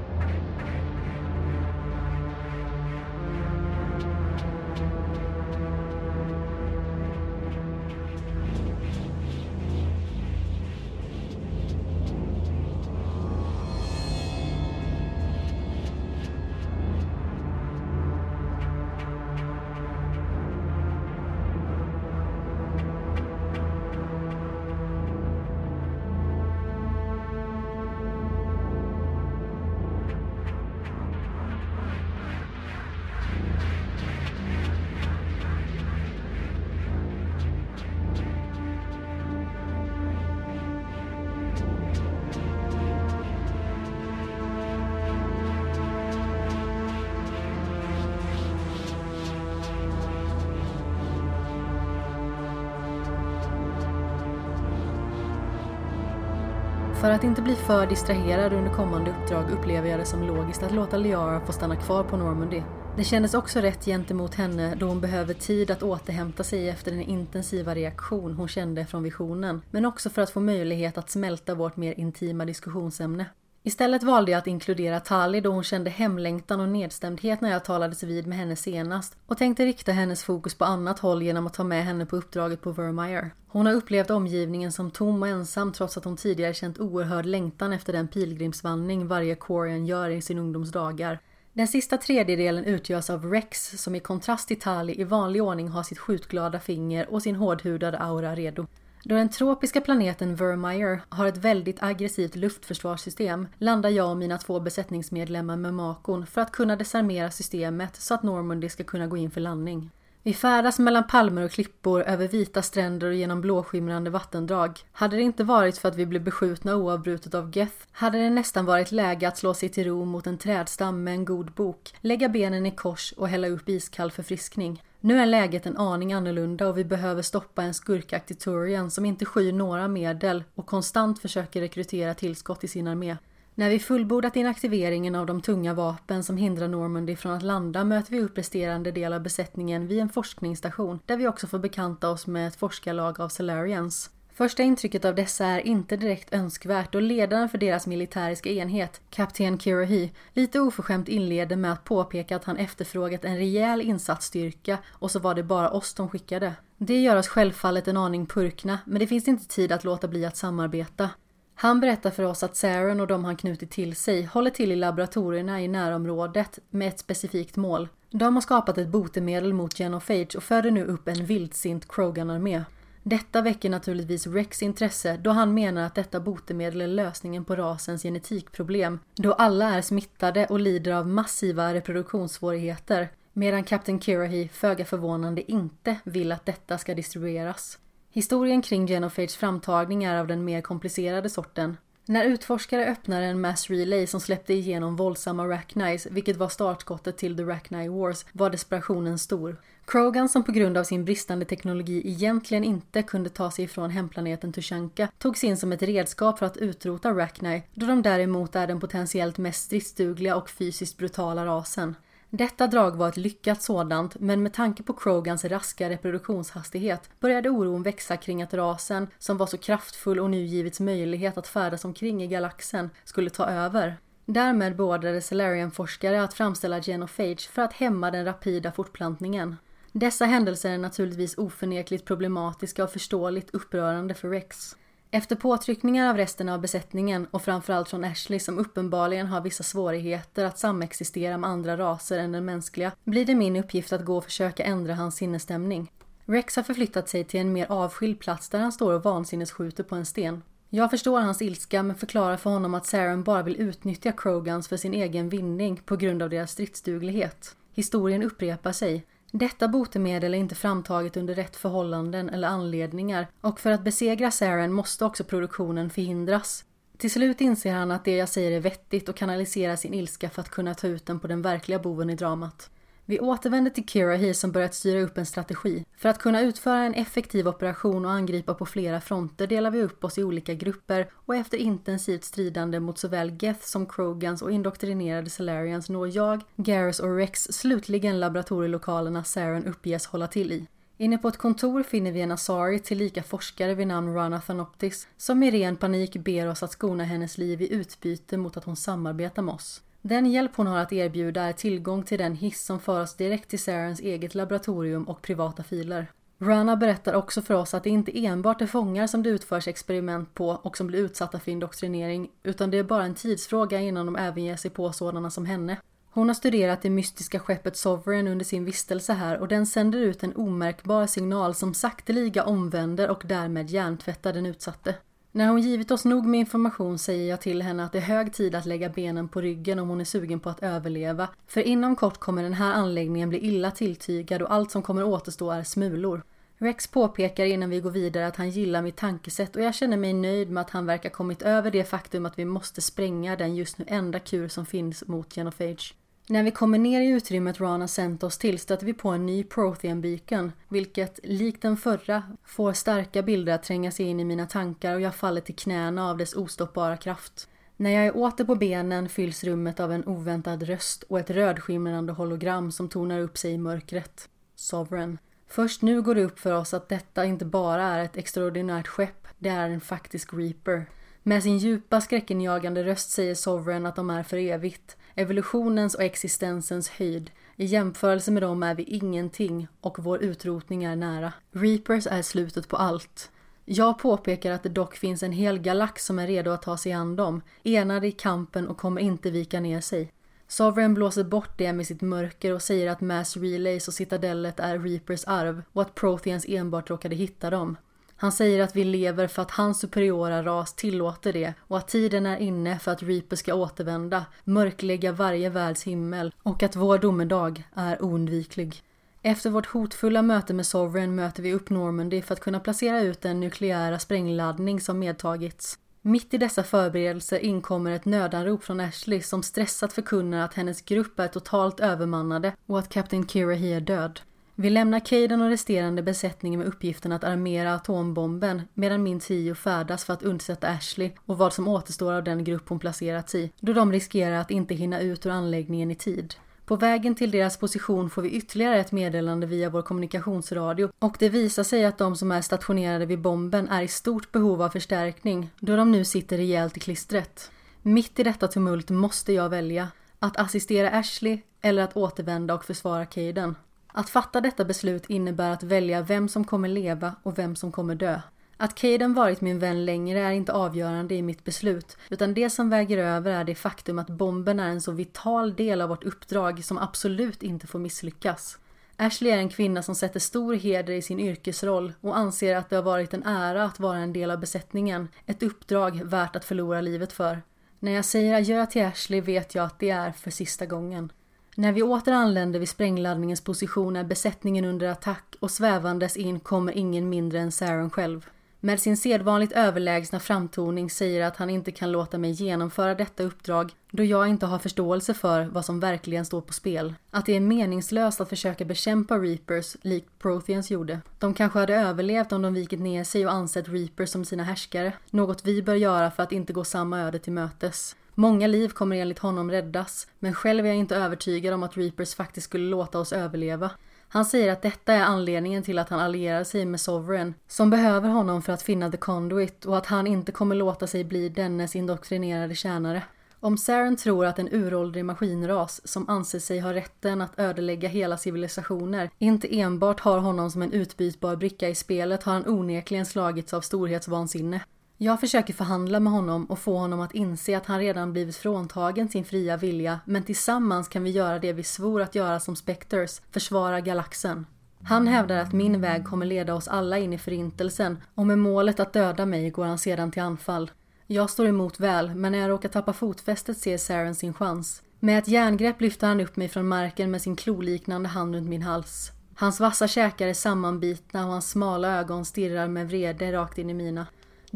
För 57.05 57.11
att 57.11 57.25
inte 57.25 57.43
bli 57.43 57.55
för 57.55 57.87
distraherad 57.87 58.53
under 58.53 58.71
kommande 58.71 59.11
uppdrag 59.11 59.51
upplever 59.51 59.89
jag 59.89 60.01
det 60.01 60.05
som 60.05 60.23
logiskt 60.23 60.63
att 60.63 60.73
låta 60.73 60.97
Liara 60.97 61.41
få 61.41 61.53
stanna 61.53 61.77
kvar 61.77 62.05
på 62.05 62.17
Normandy. 62.17 62.63
Det 62.97 63.05
kändes 63.05 63.35
också 63.35 63.61
rätt 63.61 63.85
gentemot 63.85 64.35
henne 64.35 64.75
då 64.75 64.87
hon 64.87 65.01
behöver 65.01 65.35
tid 65.35 65.71
att 65.71 65.83
återhämta 65.83 66.45
sig 66.45 66.69
efter 66.69 66.91
den 66.91 67.01
intensiva 67.01 67.75
reaktion 67.75 68.35
hon 68.35 68.49
kände 68.49 68.87
från 68.87 69.03
visionen, 69.03 69.63
men 69.71 69.85
också 69.85 70.11
för 70.11 70.23
att 70.23 70.31
få 70.31 70.41
möjlighet 70.41 70.99
att 70.99 71.11
smälta 71.11 71.55
vårt 71.55 71.77
mer 71.77 71.95
intima 71.97 72.45
diskussionsämne. 72.45 73.27
Istället 73.67 74.03
valde 74.03 74.31
jag 74.31 74.39
att 74.39 74.47
inkludera 74.47 75.01
Tali 75.01 75.41
då 75.41 75.51
hon 75.51 75.65
kände 75.65 75.91
hemlängtan 75.91 76.61
och 76.61 76.69
nedstämdhet 76.69 77.41
när 77.41 77.51
jag 77.51 77.65
talades 77.65 78.03
vid 78.03 78.27
med 78.27 78.39
henne 78.39 78.57
senast 78.57 79.17
och 79.27 79.39
tänkte 79.39 79.65
rikta 79.65 79.93
hennes 79.93 80.25
fokus 80.25 80.55
på 80.55 80.65
annat 80.65 80.99
håll 80.99 81.23
genom 81.23 81.47
att 81.47 81.55
ta 81.55 81.65
med 81.65 81.85
henne 81.85 82.07
på 82.07 82.17
uppdraget 82.17 82.61
på 82.61 82.73
Vermeer. 82.73 83.31
Hon 83.49 83.67
har 83.67 83.73
upplevt 83.73 84.11
omgivningen 84.11 84.73
som 84.73 84.91
tom 84.91 85.23
och 85.23 85.29
ensam 85.29 85.73
trots 85.73 85.97
att 85.97 86.05
hon 86.05 86.17
tidigare 86.17 86.55
känt 86.55 86.79
oerhörd 86.79 87.27
längtan 87.27 87.73
efter 87.73 87.93
den 87.93 88.09
pilgrimsvandring 88.09 89.07
varje 89.07 89.35
Corian 89.35 89.87
gör 89.87 90.11
i 90.11 90.23
sin 90.23 90.39
ungdomsdagar. 90.39 91.19
Den 91.53 91.69
sista 91.69 91.97
tredjedelen 91.97 92.65
utgörs 92.65 93.11
av 93.11 93.31
Rex 93.31 93.83
som 93.83 93.95
i 93.95 94.01
kontrast 94.01 94.49
till 94.49 94.61
Tali 94.61 95.01
i 95.01 95.05
vanlig 95.05 95.43
ordning 95.43 95.69
har 95.69 95.83
sitt 95.83 95.99
skjutglada 95.99 96.61
finger 96.61 97.13
och 97.15 97.23
sin 97.23 97.37
hårdhudade 97.37 97.99
aura 97.99 98.35
redo. 98.35 98.67
Då 99.07 99.15
den 99.15 99.29
tropiska 99.29 99.81
planeten 99.81 100.37
Vermeer 100.37 101.01
har 101.09 101.27
ett 101.27 101.37
väldigt 101.37 101.83
aggressivt 101.83 102.37
luftförsvarssystem 102.37 103.49
landar 103.59 103.91
jag 103.91 104.11
och 104.11 104.17
mina 104.17 104.39
två 104.39 104.61
besättningsmedlemmar 104.61 105.57
med 105.57 105.75
Makon 105.75 106.27
för 106.27 106.41
att 106.41 106.53
kunna 106.53 106.77
desarmera 106.77 107.31
systemet 107.31 107.97
så 107.97 108.15
att 108.15 108.23
Normandy 108.23 108.69
ska 108.69 108.85
kunna 108.85 109.07
gå 109.07 109.17
in 109.17 109.31
för 109.31 109.41
landning. 109.41 109.91
Vi 110.23 110.35
färdas 110.35 110.79
mellan 110.79 111.07
palmer 111.07 111.43
och 111.43 111.51
klippor 111.51 112.03
över 112.03 112.29
vita 112.29 112.63
stränder 112.63 113.07
och 113.07 113.15
genom 113.15 113.41
blåskimrande 113.41 114.11
vattendrag. 114.11 114.81
Hade 114.93 115.17
det 115.17 115.23
inte 115.23 115.45
varit 115.45 115.79
för 115.79 115.89
att 115.89 115.97
vi 115.97 116.07
blev 116.07 116.23
beskjutna 116.23 116.77
oavbrutet 116.77 117.35
av 117.35 117.57
Geth 117.57 117.77
hade 117.93 118.19
det 118.19 118.31
nästan 118.31 118.65
varit 118.65 118.93
läge 118.93 119.29
att 119.29 119.39
slå 119.39 119.55
sig 119.55 119.69
till 119.69 119.85
ro 119.85 120.05
mot 120.05 120.27
en 120.27 120.39
trädstam 120.39 121.05
med 121.05 121.15
en 121.15 121.25
god 121.25 121.53
bok, 121.53 121.95
lägga 122.01 122.29
benen 122.29 122.67
i 122.67 122.71
kors 122.71 123.13
och 123.13 123.29
hälla 123.29 123.49
upp 123.49 123.69
iskall 123.69 124.11
förfriskning. 124.11 124.83
Nu 125.05 125.21
är 125.21 125.27
läget 125.27 125.67
en 125.67 125.77
aning 125.77 126.13
annorlunda 126.13 126.69
och 126.69 126.79
vi 126.79 126.85
behöver 126.85 127.23
stoppa 127.23 127.63
en 127.63 127.75
skurkaktig 127.75 128.39
Turian 128.39 128.91
som 128.91 129.05
inte 129.05 129.25
skyr 129.25 129.53
några 129.53 129.89
medel 129.89 130.45
och 130.55 130.67
konstant 130.67 131.19
försöker 131.19 131.61
rekrytera 131.61 132.15
tillskott 132.15 132.61
till 132.61 132.69
sin 132.69 132.89
armé. 132.89 133.17
När 133.55 133.71
vi 133.71 133.79
fullbordat 133.79 134.37
inaktiveringen 134.37 135.15
av 135.15 135.27
de 135.27 135.41
tunga 135.41 135.75
vapen 135.75 136.25
som 136.25 136.37
hindrar 136.37 136.69
Normandy 136.69 137.17
från 137.17 137.33
att 137.33 137.43
landa 137.43 137.85
möter 137.85 138.11
vi 138.13 138.21
upp 138.21 138.39
resterande 138.39 138.93
del 138.93 139.13
av 139.13 139.21
besättningen 139.21 139.87
vid 139.87 139.99
en 139.99 140.09
forskningsstation 140.09 141.01
där 141.07 141.17
vi 141.17 141.29
också 141.29 141.47
får 141.47 141.59
bekanta 141.59 142.11
oss 142.11 142.27
med 142.27 142.49
ett 142.49 142.57
forskarlag 142.57 143.21
av 143.21 143.29
Salarians. 143.29 144.11
Första 144.37 144.63
intrycket 144.63 145.05
av 145.05 145.15
dessa 145.15 145.47
är 145.47 145.67
inte 145.67 145.97
direkt 145.97 146.35
önskvärt 146.35 146.95
och 146.95 147.03
ledaren 147.03 147.49
för 147.49 147.59
deras 147.59 147.87
militäriska 147.87 148.51
enhet, 148.51 149.01
kapten 149.11 149.59
Kirahi, 149.59 150.13
lite 150.33 150.61
oförskämt 150.61 151.09
inleder 151.09 151.57
med 151.57 151.73
att 151.73 151.85
påpeka 151.85 152.37
att 152.37 152.45
han 152.45 152.57
efterfrågat 152.57 153.25
en 153.25 153.37
rejäl 153.37 153.81
insatsstyrka 153.81 154.79
och 154.91 155.11
så 155.11 155.19
var 155.19 155.35
det 155.35 155.43
bara 155.43 155.71
oss 155.71 155.95
de 155.95 156.09
skickade. 156.09 156.53
Det 156.79 157.03
gör 157.03 157.17
oss 157.17 157.29
självfallet 157.29 157.89
en 157.89 157.97
aning 157.97 158.27
purkna, 158.27 158.79
men 158.85 158.99
det 158.99 159.07
finns 159.07 159.29
inte 159.29 159.49
tid 159.49 159.73
att 159.73 159.85
låta 159.85 160.09
bli 160.09 160.25
att 160.25 160.37
samarbeta. 160.37 161.11
Han 161.55 161.81
berättar 161.81 162.11
för 162.11 162.23
oss 162.23 162.43
att 162.43 162.57
Saren 162.57 163.01
och 163.01 163.07
de 163.07 163.25
han 163.25 163.37
knutit 163.37 163.71
till 163.71 163.97
sig 163.97 164.25
håller 164.25 164.51
till 164.51 164.73
i 164.73 164.77
laboratorierna 164.77 165.63
i 165.63 165.69
närområdet 165.69 166.59
med 166.71 166.89
ett 166.89 166.99
specifikt 166.99 167.57
mål. 167.57 167.89
De 168.11 168.35
har 168.35 168.43
skapat 168.43 168.79
ett 168.79 168.89
botemedel 168.89 169.53
mot 169.53 169.79
Genophage 169.79 170.37
och 170.37 170.43
föder 170.43 170.71
nu 170.71 170.85
upp 170.85 171.09
en 171.09 171.27
vildsint 171.27 171.89
Krogan-armé. 171.89 172.65
Detta 173.07 173.43
väcker 173.43 173.71
naturligtvis 173.71 174.27
Rex 174.27 174.63
intresse 174.63 175.17
då 175.17 175.31
han 175.31 175.55
menar 175.55 175.87
att 175.87 175.95
detta 175.95 176.21
botemedel 176.21 176.81
är 176.81 176.87
lösningen 176.87 177.45
på 177.45 177.57
rasens 177.57 178.03
genetikproblem 178.03 178.99
då 179.15 179.33
alla 179.33 179.75
är 179.75 179.83
smittade 179.83 180.47
och 180.47 180.61
lider 180.61 180.93
av 180.93 181.09
massiva 181.09 181.75
reproduktionssvårigheter 181.75 183.09
medan 183.33 183.65
Captain 183.65 184.01
Kirahi 184.01 184.49
föga 184.49 184.85
förvånande 184.85 185.53
inte 185.53 185.97
vill 186.05 186.33
att 186.33 186.47
detta 186.47 186.79
ska 186.79 186.95
distribueras. 186.95 187.79
Historien 188.11 188.63
kring 188.63 188.87
Genophages 188.87 189.37
framtagning 189.37 190.05
är 190.05 190.17
av 190.17 190.27
den 190.27 190.45
mer 190.45 190.61
komplicerade 190.61 191.31
sorten. 191.31 191.77
När 192.07 192.25
utforskare 192.25 192.87
öppnade 192.87 193.27
en 193.27 193.41
mass 193.41 193.71
relay 193.71 194.07
som 194.07 194.21
släppte 194.21 194.55
igenom 194.55 194.97
våldsamma 194.97 195.49
Racknies, 195.49 196.07
vilket 196.11 196.37
var 196.37 196.49
startskottet 196.49 197.17
till 197.17 197.37
The 197.37 197.43
Racknie 197.43 197.89
Wars, 197.89 198.27
var 198.33 198.51
desperationen 198.51 199.19
stor. 199.19 199.57
Krogan 199.87 200.29
som 200.29 200.45
på 200.45 200.53
grund 200.53 200.79
av 200.79 200.85
sin 200.85 201.05
bristande 201.05 201.45
teknologi 201.45 202.03
egentligen 202.05 202.65
inte 202.65 203.03
kunde 203.03 203.31
ta 203.31 203.51
sig 203.51 203.65
ifrån 203.65 203.91
hemplaneten 203.91 204.53
Tushanka 204.53 205.09
togs 205.19 205.45
in 205.45 205.57
som 205.57 205.73
ett 205.73 205.83
redskap 205.83 206.39
för 206.39 206.47
att 206.47 206.57
utrota 206.57 207.11
Rackney 207.11 207.63
då 207.75 207.87
de 207.87 208.03
däremot 208.03 208.57
är 208.57 208.67
den 208.67 208.81
potentiellt 208.81 209.39
mest 209.39 209.65
stridsdugliga 209.65 210.37
och 210.37 210.51
fysiskt 210.51 210.99
brutala 210.99 211.47
rasen. 211.47 211.95
Detta 212.31 212.67
drag 212.67 212.97
var 212.97 213.09
ett 213.09 213.17
lyckat 213.17 213.63
sådant, 213.63 214.21
men 214.21 214.43
med 214.43 214.53
tanke 214.53 214.83
på 214.83 214.93
Krogans 214.93 215.45
raska 215.45 215.91
reproduktionshastighet 215.91 217.11
började 217.21 217.51
oron 217.51 217.83
växa 217.83 218.17
kring 218.17 218.43
att 218.43 218.55
rasen, 218.55 219.07
som 219.19 219.37
var 219.37 219.47
så 219.47 219.59
kraftfull 219.59 220.21
och 220.21 220.31
nu 220.31 220.45
givits 220.45 220.81
möjlighet 220.81 221.39
att 221.39 221.49
färdas 221.49 221.85
omkring 221.85 222.23
i 222.23 222.27
galaxen, 222.27 222.91
skulle 223.05 223.31
ta 223.31 223.47
över. 223.47 223.97
Därmed 224.27 224.77
beordrade 224.77 225.21
Salarian-forskare 225.21 226.23
att 226.23 226.35
framställa 226.35 226.79
genophage 226.79 227.51
för 227.53 227.63
att 227.63 227.73
hämma 227.73 228.11
den 228.11 228.25
rapida 228.25 228.73
fortplantningen. 228.73 229.57
Dessa 229.97 230.25
händelser 230.25 230.71
är 230.71 230.79
naturligtvis 230.79 231.39
oförnekligt 231.39 232.05
problematiska 232.05 232.85
och 232.85 232.91
förståeligt 232.91 233.55
upprörande 233.55 234.15
för 234.15 234.29
Rex. 234.29 234.77
Efter 235.11 235.37
påtryckningar 235.37 236.11
av 236.11 236.17
resten 236.17 236.49
av 236.49 236.61
besättningen 236.61 237.27
och 237.31 237.43
framförallt 237.43 237.89
från 237.89 238.05
Ashley 238.05 238.41
som 238.41 238.59
uppenbarligen 238.59 239.27
har 239.27 239.41
vissa 239.41 239.63
svårigheter 239.63 240.45
att 240.45 240.59
samexistera 240.59 241.39
med 241.39 241.51
andra 241.51 241.77
raser 241.77 242.19
än 242.19 242.33
den 242.33 242.45
mänskliga 242.45 242.93
blir 243.05 243.27
det 243.27 243.35
min 243.35 243.57
uppgift 243.57 243.93
att 243.93 244.05
gå 244.05 244.17
och 244.17 244.25
försöka 244.25 244.65
ändra 244.65 244.95
hans 244.95 245.17
sinnesstämning. 245.17 245.93
Rex 246.25 246.57
har 246.57 246.63
förflyttat 246.63 247.09
sig 247.09 247.25
till 247.25 247.41
en 247.41 247.53
mer 247.53 247.67
avskild 247.73 248.21
plats 248.21 248.49
där 248.49 248.59
han 248.59 248.73
står 248.73 248.93
och 248.93 249.03
vansinnesskjuter 249.03 249.83
på 249.83 249.95
en 249.95 250.07
sten. 250.07 250.43
Jag 250.71 250.91
förstår 250.91 251.21
hans 251.21 251.43
ilska 251.43 251.83
men 251.83 251.97
förklarar 251.97 252.37
för 252.37 252.51
honom 252.51 252.75
att 252.75 252.87
Saren 252.87 253.23
bara 253.23 253.43
vill 253.43 253.61
utnyttja 253.61 254.13
Krogans 254.13 254.69
för 254.69 254.77
sin 254.77 254.95
egen 254.95 255.29
vinning 255.29 255.81
på 255.85 255.97
grund 255.97 256.23
av 256.23 256.31
deras 256.31 256.51
stridsduglighet. 256.51 257.57
Historien 257.73 258.23
upprepar 258.23 258.73
sig. 258.73 259.05
Detta 259.37 259.69
botemedel 259.69 260.35
är 260.35 260.39
inte 260.39 260.55
framtaget 260.55 261.17
under 261.17 261.35
rätt 261.35 261.57
förhållanden 261.57 262.29
eller 262.29 262.49
anledningar 262.49 263.27
och 263.41 263.61
för 263.61 263.71
att 263.71 263.85
besegra 263.85 264.31
Saren 264.31 264.73
måste 264.73 265.05
också 265.05 265.25
produktionen 265.25 265.91
förhindras. 265.91 266.65
Till 266.99 267.11
slut 267.11 267.41
inser 267.41 267.73
han 267.73 267.91
att 267.91 268.05
det 268.05 268.17
jag 268.17 268.29
säger 268.29 268.53
är 268.53 268.61
vettigt 268.61 269.09
och 269.09 269.17
kanaliserar 269.17 269.77
sin 269.77 269.95
ilska 269.95 270.31
för 270.31 270.43
att 270.43 270.49
kunna 270.49 270.75
ta 270.75 270.87
ut 270.87 271.07
den 271.07 271.21
på 271.21 271.27
den 271.27 271.43
verkliga 271.43 271.79
boven 271.79 272.11
i 272.11 272.17
dramat. 272.17 272.71
Vi 273.07 273.21
återvänder 273.21 273.71
till 273.71 273.87
Kirahi 273.87 274.35
som 274.35 274.53
börjat 274.53 274.75
styra 274.75 275.01
upp 275.01 275.19
en 275.19 275.27
strategi. 275.27 275.85
För 275.97 276.09
att 276.09 276.19
kunna 276.19 276.41
utföra 276.41 276.79
en 276.79 276.95
effektiv 276.95 277.49
operation 277.49 278.05
och 278.05 278.11
angripa 278.11 278.55
på 278.55 278.67
flera 278.67 279.01
fronter 279.01 279.47
delar 279.47 279.71
vi 279.71 279.83
upp 279.83 280.05
oss 280.05 280.19
i 280.19 280.25
olika 280.25 280.55
grupper 280.55 281.11
och 281.15 281.37
efter 281.37 281.59
intensivt 281.59 282.25
stridande 282.25 282.81
mot 282.81 282.99
såväl 282.99 283.37
Geth 283.41 283.65
som 283.65 283.87
Krogans 283.87 284.43
och 284.43 284.53
indoktrinerade 284.53 285.31
Salarians 285.31 285.89
når 285.89 286.17
jag, 286.17 286.43
Garrus 286.57 287.01
och 287.01 287.17
Rex 287.17 287.43
slutligen 287.43 288.21
laboratorielokalerna 288.21 289.25
Saren 289.25 289.67
uppges 289.67 290.07
hålla 290.07 290.27
till 290.27 290.53
i. 290.53 290.67
Inne 290.97 291.19
på 291.19 291.29
ett 291.29 291.37
kontor 291.37 291.83
finner 291.83 292.13
vi 292.13 292.21
en 292.21 292.33
Asari 292.33 292.79
tillika 292.79 293.23
forskare 293.23 293.75
vid 293.75 293.87
namn 293.87 294.15
Rana 294.15 294.41
Thanoptis 294.41 295.09
som 295.17 295.43
i 295.43 295.51
ren 295.51 295.77
panik 295.77 296.17
ber 296.17 296.49
oss 296.49 296.63
att 296.63 296.73
skona 296.73 297.05
hennes 297.05 297.39
liv 297.39 297.63
i 297.63 297.73
utbyte 297.73 298.37
mot 298.37 298.57
att 298.57 298.65
hon 298.65 298.77
samarbetar 298.77 299.43
med 299.43 299.55
oss. 299.55 299.83
Den 300.07 300.27
hjälp 300.27 300.57
hon 300.57 300.67
har 300.67 300.79
att 300.79 300.93
erbjuda 300.93 301.43
är 301.43 301.53
tillgång 301.53 302.03
till 302.03 302.19
den 302.19 302.35
hiss 302.35 302.65
som 302.65 302.81
för 302.81 303.03
oss 303.03 303.17
direkt 303.17 303.49
till 303.49 303.59
Sarans 303.59 304.01
eget 304.01 304.35
laboratorium 304.35 305.05
och 305.05 305.23
privata 305.23 305.63
filer. 305.63 306.07
Rana 306.39 306.77
berättar 306.77 307.15
också 307.15 307.43
för 307.43 307.55
oss 307.55 307.75
att 307.75 307.85
det 307.85 307.91
inte 307.91 308.27
enbart 308.27 308.61
är 308.61 308.67
fångar 308.67 309.07
som 309.07 309.23
det 309.23 309.31
utförs 309.31 309.69
experiment 309.69 310.35
på 310.35 310.49
och 310.49 310.77
som 310.77 310.87
blir 310.87 310.99
utsatta 310.99 311.41
för 311.41 311.51
indoktrinering, 311.51 312.31
utan 312.43 312.71
det 312.71 312.79
är 312.79 312.83
bara 312.83 313.05
en 313.05 313.15
tidsfråga 313.15 313.81
innan 313.81 314.07
de 314.07 314.17
även 314.17 314.45
ger 314.45 314.57
sig 314.57 314.71
på 314.71 314.93
sådana 314.93 315.31
som 315.31 315.47
henne. 315.47 315.77
Hon 316.11 316.29
har 316.29 316.35
studerat 316.35 316.83
det 316.83 316.91
mystiska 316.91 317.39
skeppet 317.39 317.77
Sovereign 317.77 318.29
under 318.29 318.45
sin 318.45 318.65
vistelse 318.65 319.13
här 319.13 319.39
och 319.39 319.49
den 319.49 319.67
sänder 319.67 319.99
ut 319.99 320.23
en 320.23 320.37
omärkbar 320.37 321.07
signal 321.07 321.55
som 321.55 321.75
sakteliga 321.75 322.45
omvänder 322.45 323.11
och 323.11 323.23
därmed 323.27 323.71
hjärntvättar 323.71 324.33
den 324.33 324.47
utsatte. 324.47 324.95
När 325.37 325.49
hon 325.49 325.63
givit 325.63 325.91
oss 325.91 326.05
nog 326.05 326.27
med 326.27 326.41
information 326.41 326.99
säger 326.99 327.31
jag 327.31 327.41
till 327.41 327.63
henne 327.63 327.85
att 327.85 327.93
det 327.93 327.99
är 327.99 328.03
hög 328.03 328.33
tid 328.33 328.55
att 328.55 328.67
lägga 328.67 328.89
benen 328.89 329.29
på 329.29 329.41
ryggen 329.41 329.79
om 329.79 329.89
hon 329.89 330.01
är 330.01 330.05
sugen 330.05 330.41
på 330.41 330.51
att 330.51 330.63
överleva. 330.63 331.29
För 331.47 331.61
inom 331.61 331.97
kort 331.97 332.19
kommer 332.19 332.43
den 332.43 332.53
här 332.53 332.73
anläggningen 332.73 333.29
bli 333.29 333.39
illa 333.39 333.71
tilltygad 333.71 334.43
och 334.43 334.53
allt 334.53 334.71
som 334.71 334.83
kommer 334.83 335.05
återstå 335.05 335.51
är 335.51 335.63
smulor. 335.63 336.23
Rex 336.59 336.87
påpekar 336.87 337.45
innan 337.45 337.71
vi 337.71 337.81
går 337.81 337.91
vidare 337.91 338.27
att 338.27 338.37
han 338.37 338.51
gillar 338.51 338.83
mitt 338.83 338.97
tankesätt 338.97 339.57
och 339.57 339.63
jag 339.63 339.75
känner 339.75 339.97
mig 339.97 340.13
nöjd 340.13 340.51
med 340.51 340.61
att 340.61 340.71
han 340.71 340.87
verkar 340.87 341.11
kommit 341.11 341.43
över 341.43 341.71
det 341.71 341.85
faktum 341.85 342.27
att 342.27 342.39
vi 342.39 342.45
måste 342.45 342.83
spränga 342.83 343.37
den 343.37 343.55
just 343.55 343.79
nu 343.79 343.85
enda 343.89 344.19
kur 344.19 344.49
som 344.49 344.67
finns 344.67 345.07
mot 345.07 345.37
Genophage. 345.37 345.95
När 346.29 346.43
vi 346.43 346.51
kommer 346.51 346.79
ner 346.79 347.01
i 347.01 347.09
utrymmet 347.09 347.61
Rana 347.61 347.89
sänt 347.89 348.23
oss 348.23 348.39
till 348.39 348.59
stöter 348.59 348.87
vi 348.87 348.95
på 348.95 349.09
en 349.09 349.27
ny 349.27 349.45
Prothean 349.45 350.01
Beacon, 350.01 350.53
vilket 350.69 351.21
likt 351.23 351.63
den 351.63 351.77
förra 351.77 352.23
får 352.45 352.73
starka 352.73 353.23
bilder 353.23 353.53
att 353.53 353.63
tränga 353.63 353.91
sig 353.91 354.07
in 354.07 354.21
i 354.21 354.25
mina 354.25 354.47
tankar 354.47 354.95
och 354.95 355.01
jag 355.01 355.15
faller 355.15 355.41
till 355.41 355.57
knäna 355.57 356.11
av 356.11 356.17
dess 356.17 356.35
ostoppbara 356.35 356.97
kraft. 356.97 357.49
När 357.77 357.91
jag 357.91 358.07
är 358.07 358.17
åter 358.17 358.45
på 358.45 358.55
benen 358.55 359.09
fylls 359.09 359.45
rummet 359.45 359.81
av 359.81 359.93
en 359.93 360.05
oväntad 360.05 360.63
röst 360.63 361.03
och 361.03 361.21
ett 361.21 361.31
rödskimrande 361.31 362.13
hologram 362.13 362.73
som 362.73 362.89
tonar 362.89 363.21
upp 363.21 363.39
sig 363.39 363.53
i 363.53 363.59
mörkret. 363.59 364.29
Sovereign. 364.55 365.19
Först 365.49 365.83
nu 365.83 366.03
går 366.03 366.15
det 366.15 366.25
upp 366.25 366.39
för 366.39 366.53
oss 366.53 366.75
att 366.75 366.89
detta 366.89 367.25
inte 367.25 367.45
bara 367.45 367.83
är 367.83 368.05
ett 368.05 368.17
extraordinärt 368.17 368.89
skepp, 368.89 369.29
det 369.39 369.49
är 369.49 369.71
en 369.71 369.81
faktisk 369.81 370.35
Reaper. 370.35 370.87
Med 371.23 371.43
sin 371.43 371.59
djupa 371.59 372.01
skräckenjagande 372.01 372.85
röst 372.85 373.11
säger 373.11 373.35
Sovereign 373.35 373.87
att 373.87 373.97
de 373.97 374.11
är 374.11 374.23
för 374.23 374.37
evigt 374.37 374.97
evolutionens 375.15 375.95
och 375.95 376.03
existensens 376.03 376.89
höjd. 376.89 377.31
I 377.57 377.65
jämförelse 377.65 378.31
med 378.31 378.43
dem 378.43 378.63
är 378.63 378.75
vi 378.75 378.83
ingenting 378.83 379.69
och 379.81 379.99
vår 379.99 380.23
utrotning 380.23 380.85
är 380.85 380.97
nära. 380.97 381.33
Reapers 381.53 382.07
är 382.07 382.23
slutet 382.23 382.69
på 382.69 382.77
allt. 382.77 383.31
Jag 383.65 383.99
påpekar 383.99 384.53
att 384.53 384.63
det 384.63 384.69
dock 384.69 384.97
finns 384.97 385.23
en 385.23 385.33
hel 385.33 385.59
galax 385.59 386.05
som 386.05 386.19
är 386.19 386.27
redo 386.27 386.51
att 386.51 386.63
ta 386.63 386.77
sig 386.77 386.93
an 386.93 387.17
dem, 387.17 387.43
enade 387.63 388.07
i 388.07 388.13
kampen 388.13 388.69
och 388.69 388.79
kommer 388.79 389.01
inte 389.01 389.31
vika 389.31 389.61
ner 389.61 389.81
sig. 389.81 390.13
Sovereign 390.49 390.95
blåser 390.95 391.25
bort 391.25 391.59
det 391.59 391.73
med 391.73 391.87
sitt 391.87 392.01
mörker 392.01 392.55
och 392.55 392.63
säger 392.63 392.91
att 392.91 393.01
Mass 393.01 393.37
Relays 393.37 393.89
och 393.89 393.95
Citadellet 393.95 394.61
är 394.61 394.79
Reapers 394.79 395.25
arv 395.27 395.63
och 395.73 395.83
att 395.83 395.95
Protheans 395.95 396.45
enbart 396.49 396.91
råkade 396.91 397.17
hitta 397.17 397.51
dem. 397.51 397.77
Han 398.17 398.33
säger 398.33 398.63
att 398.63 398.77
vi 398.77 398.85
lever 398.85 399.27
för 399.27 399.43
att 399.43 399.51
hans 399.51 399.81
superiora 399.81 400.43
ras 400.43 400.75
tillåter 400.75 401.33
det 401.33 401.55
och 401.61 401.79
att 401.79 401.89
tiden 401.89 402.27
är 402.27 402.37
inne 402.37 402.79
för 402.79 402.93
att 402.93 403.03
Reaper 403.03 403.37
ska 403.37 403.55
återvända, 403.55 404.27
mörklägga 404.45 405.13
varje 405.13 405.51
världs 405.51 405.83
himmel 405.83 406.35
och 406.43 406.63
att 406.63 406.77
vår 406.77 406.99
domedag 406.99 407.65
är 407.75 408.03
oundviklig. 408.05 408.83
Efter 409.23 409.51
vårt 409.51 409.67
hotfulla 409.67 410.23
möte 410.23 410.55
med 410.55 410.67
Sovereign 410.67 411.15
möter 411.15 411.43
vi 411.43 411.53
upp 411.53 411.71
Normandy 411.71 412.23
för 412.23 412.35
att 412.35 412.41
kunna 412.41 412.61
placera 412.61 413.01
ut 413.01 413.21
den 413.21 413.41
nukleära 413.41 413.99
sprängladdning 413.99 414.81
som 414.81 414.99
medtagits. 414.99 415.79
Mitt 416.03 416.35
i 416.35 416.39
dessa 416.39 416.63
förberedelser 416.63 417.39
inkommer 417.39 417.91
ett 417.91 418.05
nödanrop 418.05 418.65
från 418.65 418.81
Ashley 418.81 419.23
som 419.23 419.43
stressat 419.43 419.93
förkunnar 419.93 420.45
att 420.45 420.55
hennes 420.55 420.83
grupp 420.83 421.21
är 421.21 421.29
totalt 421.29 421.81
övermannade 421.81 422.53
och 422.67 422.79
att 422.79 422.89
Kapten 422.89 423.29
Kirahi 423.29 423.73
är 423.73 423.81
död. 423.81 424.21
Vi 424.57 424.71
lämnar 424.71 425.01
Caden 425.01 425.41
och 425.41 425.49
resterande 425.49 426.03
besättningen 426.03 426.61
med 426.61 426.69
uppgiften 426.69 427.13
att 427.13 427.25
armera 427.25 427.75
atombomben 427.75 428.63
medan 428.75 429.03
min 429.03 429.21
tio 429.21 429.55
färdas 429.55 430.05
för 430.05 430.13
att 430.13 430.23
undsätta 430.23 430.69
Ashley 430.69 431.11
och 431.27 431.39
vad 431.39 431.53
som 431.53 431.69
återstår 431.69 432.13
av 432.13 432.25
den 432.25 432.45
grupp 432.45 432.69
hon 432.69 432.79
placerats 432.79 433.35
i, 433.35 433.51
då 433.61 433.73
de 433.73 433.93
riskerar 433.93 434.37
att 434.37 434.51
inte 434.51 434.75
hinna 434.75 435.01
ut 435.01 435.27
ur 435.27 435.31
anläggningen 435.31 435.91
i 435.91 435.95
tid. 435.95 436.35
På 436.67 436.77
vägen 436.77 437.15
till 437.15 437.31
deras 437.31 437.57
position 437.57 438.11
får 438.11 438.23
vi 438.23 438.31
ytterligare 438.31 438.81
ett 438.81 438.93
meddelande 438.93 439.47
via 439.47 439.71
vår 439.71 439.83
kommunikationsradio 439.83 440.91
och 440.99 441.17
det 441.19 441.29
visar 441.29 441.63
sig 441.63 441.85
att 441.85 441.99
de 441.99 442.17
som 442.17 442.33
är 442.33 442.43
stationerade 442.43 443.07
vid 443.07 443.21
bomben 443.21 443.69
är 443.69 443.83
i 443.83 443.89
stort 443.89 444.33
behov 444.33 444.63
av 444.63 444.69
förstärkning 444.69 445.51
då 445.61 445.77
de 445.77 445.93
nu 445.93 446.05
sitter 446.05 446.37
rejält 446.37 446.77
i 446.77 446.81
klistret. 446.81 447.51
Mitt 447.83 448.19
i 448.19 448.23
detta 448.23 448.49
tumult 448.49 448.91
måste 448.91 449.33
jag 449.33 449.49
välja 449.49 449.89
att 450.19 450.37
assistera 450.37 450.91
Ashley 450.91 451.39
eller 451.61 451.83
att 451.83 451.97
återvända 451.97 452.55
och 452.55 452.65
försvara 452.65 453.07
Caden. 453.07 453.55
Att 453.97 454.11
fatta 454.11 454.41
detta 454.41 454.65
beslut 454.65 455.11
innebär 455.11 455.51
att 455.51 455.63
välja 455.63 456.03
vem 456.03 456.29
som 456.29 456.45
kommer 456.45 456.69
leva 456.69 457.15
och 457.23 457.39
vem 457.39 457.57
som 457.57 457.73
kommer 457.73 457.95
dö. 457.95 458.21
Att 458.57 458.75
Caden 458.75 459.15
varit 459.15 459.41
min 459.41 459.59
vän 459.59 459.85
längre 459.85 460.21
är 460.21 460.31
inte 460.31 460.53
avgörande 460.53 461.15
i 461.15 461.23
mitt 461.23 461.45
beslut, 461.45 461.97
utan 462.11 462.35
det 462.35 462.51
som 462.51 462.71
väger 462.71 462.99
över 462.99 463.33
är 463.33 463.45
det 463.45 463.55
faktum 463.55 463.99
att 463.99 464.11
bomben 464.11 464.61
är 464.61 464.69
en 464.69 464.81
så 464.81 464.93
vital 464.93 465.55
del 465.55 465.81
av 465.81 465.89
vårt 465.89 466.05
uppdrag 466.05 466.65
som 466.65 466.79
absolut 466.79 467.43
inte 467.43 467.67
får 467.67 467.79
misslyckas. 467.79 468.59
Ashley 468.97 469.33
är 469.33 469.39
en 469.39 469.49
kvinna 469.49 469.83
som 469.83 469.95
sätter 469.95 470.21
stor 470.21 470.55
heder 470.55 470.93
i 470.93 471.03
sin 471.03 471.21
yrkesroll 471.21 471.93
och 472.01 472.17
anser 472.17 472.57
att 472.57 472.71
det 472.71 472.77
har 472.77 472.83
varit 472.83 473.15
en 473.15 473.23
ära 473.23 473.65
att 473.65 473.81
vara 473.81 473.99
en 473.99 474.13
del 474.13 474.31
av 474.31 474.41
besättningen, 474.41 475.09
ett 475.27 475.43
uppdrag 475.43 476.03
värt 476.05 476.37
att 476.37 476.45
förlora 476.45 476.81
livet 476.81 477.13
för. 477.13 477.43
När 477.79 477.93
jag 477.93 478.05
säger 478.05 478.35
adjö 478.35 478.67
till 478.67 478.85
Ashley 478.85 479.21
vet 479.21 479.55
jag 479.55 479.65
att 479.65 479.79
det 479.79 479.91
är 479.91 480.13
för 480.13 480.31
sista 480.31 480.67
gången. 480.67 481.13
När 481.57 481.73
vi 481.73 481.83
åter 481.83 482.13
anländer 482.13 482.59
vid 482.59 482.69
sprängladdningens 482.69 483.41
position 483.41 483.97
är 483.97 484.05
besättningen 484.05 484.65
under 484.65 484.89
attack 484.89 485.37
och 485.41 485.51
svävandes 485.51 486.17
in 486.17 486.41
kommer 486.41 486.73
ingen 486.73 487.09
mindre 487.09 487.41
än 487.41 487.53
Saron 487.53 487.91
själv. 487.91 488.27
Med 488.61 488.81
sin 488.81 488.97
sedvanligt 488.97 489.53
överlägsna 489.53 490.21
framtoning 490.21 490.91
säger 490.91 491.27
att 491.27 491.37
han 491.37 491.51
inte 491.51 491.73
kan 491.73 491.93
låta 491.93 492.19
mig 492.19 492.31
genomföra 492.31 492.95
detta 492.95 493.23
uppdrag 493.23 493.73
då 493.91 494.05
jag 494.05 494.29
inte 494.29 494.47
har 494.47 494.59
förståelse 494.59 495.15
för 495.15 495.45
vad 495.45 495.65
som 495.65 495.81
verkligen 495.81 496.25
står 496.25 496.41
på 496.41 496.53
spel. 496.53 496.95
Att 497.11 497.27
det 497.27 497.37
är 497.37 497.41
meningslöst 497.41 498.21
att 498.21 498.29
försöka 498.29 498.65
bekämpa 498.65 499.19
Reapers 499.19 499.77
likt 499.83 500.19
Protheans 500.19 500.71
gjorde. 500.71 501.01
De 501.19 501.35
kanske 501.35 501.59
hade 501.59 501.75
överlevt 501.77 502.33
om 502.33 502.43
de 502.43 502.55
vikit 502.55 502.81
ner 502.81 503.05
sig 503.05 503.27
och 503.27 503.33
ansett 503.33 503.69
Reapers 503.69 504.11
som 504.11 504.25
sina 504.25 504.43
härskare. 504.45 504.93
Något 505.11 505.47
vi 505.47 505.63
bör 505.63 505.75
göra 505.75 506.11
för 506.11 506.23
att 506.23 506.33
inte 506.33 506.53
gå 506.53 506.65
samma 506.65 507.01
öde 507.01 507.19
till 507.19 507.33
mötes. 507.33 507.97
Många 508.15 508.47
liv 508.47 508.69
kommer 508.69 508.97
enligt 508.97 509.19
honom 509.19 509.51
räddas, 509.51 510.07
men 510.19 510.35
själv 510.35 510.65
är 510.65 510.69
jag 510.69 510.79
inte 510.79 510.97
övertygad 510.97 511.55
om 511.55 511.63
att 511.63 511.77
Reapers 511.77 512.15
faktiskt 512.15 512.45
skulle 512.45 512.71
låta 512.71 512.99
oss 512.99 513.13
överleva. 513.13 513.71
Han 514.09 514.25
säger 514.25 514.53
att 514.53 514.63
detta 514.63 514.93
är 514.93 515.03
anledningen 515.03 515.63
till 515.63 515.79
att 515.79 515.89
han 515.89 516.01
allierar 516.01 516.45
sig 516.45 516.65
med 516.65 516.81
Sovereign, 516.81 517.35
som 517.49 517.71
behöver 517.71 518.09
honom 518.09 518.43
för 518.43 518.53
att 518.53 518.63
finna 518.63 518.91
The 518.91 518.97
Conduit 518.97 519.65
och 519.65 519.77
att 519.77 519.87
han 519.87 520.07
inte 520.07 520.33
kommer 520.33 520.55
låta 520.55 520.87
sig 520.87 521.05
bli 521.05 521.29
dennes 521.29 521.77
indoktrinerade 521.77 522.55
tjänare. 522.55 523.03
Om 523.41 523.59
Saren 523.59 523.97
tror 523.97 524.27
att 524.27 524.39
en 524.39 524.49
uråldrig 524.53 525.05
maskinras 525.05 525.89
som 525.89 526.09
anser 526.09 526.39
sig 526.39 526.61
ha 526.61 526.75
rätten 526.75 527.21
att 527.21 527.39
ödelägga 527.39 527.89
hela 527.89 528.17
civilisationer 528.17 529.11
inte 529.19 529.61
enbart 529.61 530.01
har 530.01 530.19
honom 530.19 530.51
som 530.51 530.63
en 530.63 530.73
utbytbar 530.73 531.37
bricka 531.37 531.69
i 531.69 531.75
spelet 531.75 532.23
har 532.23 532.33
han 532.33 532.49
onekligen 532.49 533.07
slagits 533.07 533.55
av 533.55 533.61
storhetsvansinne. 533.61 534.61
Jag 534.97 535.21
försöker 535.21 535.55
förhandla 535.55 536.01
med 536.01 536.13
honom 536.13 536.45
och 536.45 536.59
få 536.59 536.79
honom 536.79 537.01
att 537.01 537.15
inse 537.15 537.57
att 537.57 537.67
han 537.67 537.79
redan 537.79 538.13
blivit 538.13 538.37
fråntagen 538.37 539.09
sin 539.09 539.25
fria 539.25 539.57
vilja 539.57 540.01
men 540.05 540.23
tillsammans 540.23 540.89
kan 540.89 541.05
vi 541.05 541.11
göra 541.11 541.39
det 541.39 541.53
vi 541.53 541.63
svor 541.63 542.03
att 542.03 542.15
göra 542.15 542.41
som 542.41 542.57
Spectres, 542.57 543.23
försvara 543.31 543.81
galaxen. 543.81 544.47
Han 544.83 545.07
hävdar 545.07 545.37
att 545.37 545.53
min 545.53 545.81
väg 545.81 546.05
kommer 546.05 546.27
leda 546.27 546.55
oss 546.55 546.69
alla 546.69 546.99
in 546.99 547.13
i 547.13 547.19
förintelsen 547.19 548.03
och 548.15 548.27
med 548.27 548.39
målet 548.39 548.81
att 548.81 548.93
döda 548.93 549.27
mig 549.27 549.51
går 549.51 549.65
han 549.65 549.79
sedan 549.79 550.11
till 550.11 550.23
anfall. 550.23 550.71
Jag 551.07 551.31
står 551.31 551.47
emot 551.47 551.81
väl, 551.81 552.15
men 552.15 552.33
när 552.33 552.39
jag 552.39 552.51
råkar 552.51 552.69
tappa 552.69 552.93
fotfästet 552.93 553.59
ser 553.59 553.79
Saren 553.79 554.15
sin 554.15 554.35
chans. 554.35 554.83
Med 555.01 555.19
ett 555.19 555.29
järngrepp 555.29 555.81
lyfter 555.81 556.07
han 556.07 556.21
upp 556.21 556.37
mig 556.37 556.49
från 556.49 556.69
marken 556.69 557.11
med 557.11 557.23
sin 557.23 557.37
kloliknande 557.37 558.09
hand 558.09 558.35
runt 558.35 558.49
min 558.49 558.63
hals. 558.63 559.11
Hans 559.35 559.61
vassa 559.61 559.89
käkar 559.89 560.27
är 560.27 560.35
sammanbitna 560.35 561.25
och 561.27 561.33
hans 561.33 561.51
smala 561.51 561.99
ögon 561.99 562.25
stirrar 562.25 562.69
med 562.69 562.89
vrede 562.89 563.33
rakt 563.33 563.59
in 563.59 563.71
i 563.71 563.75
mina. 563.75 564.07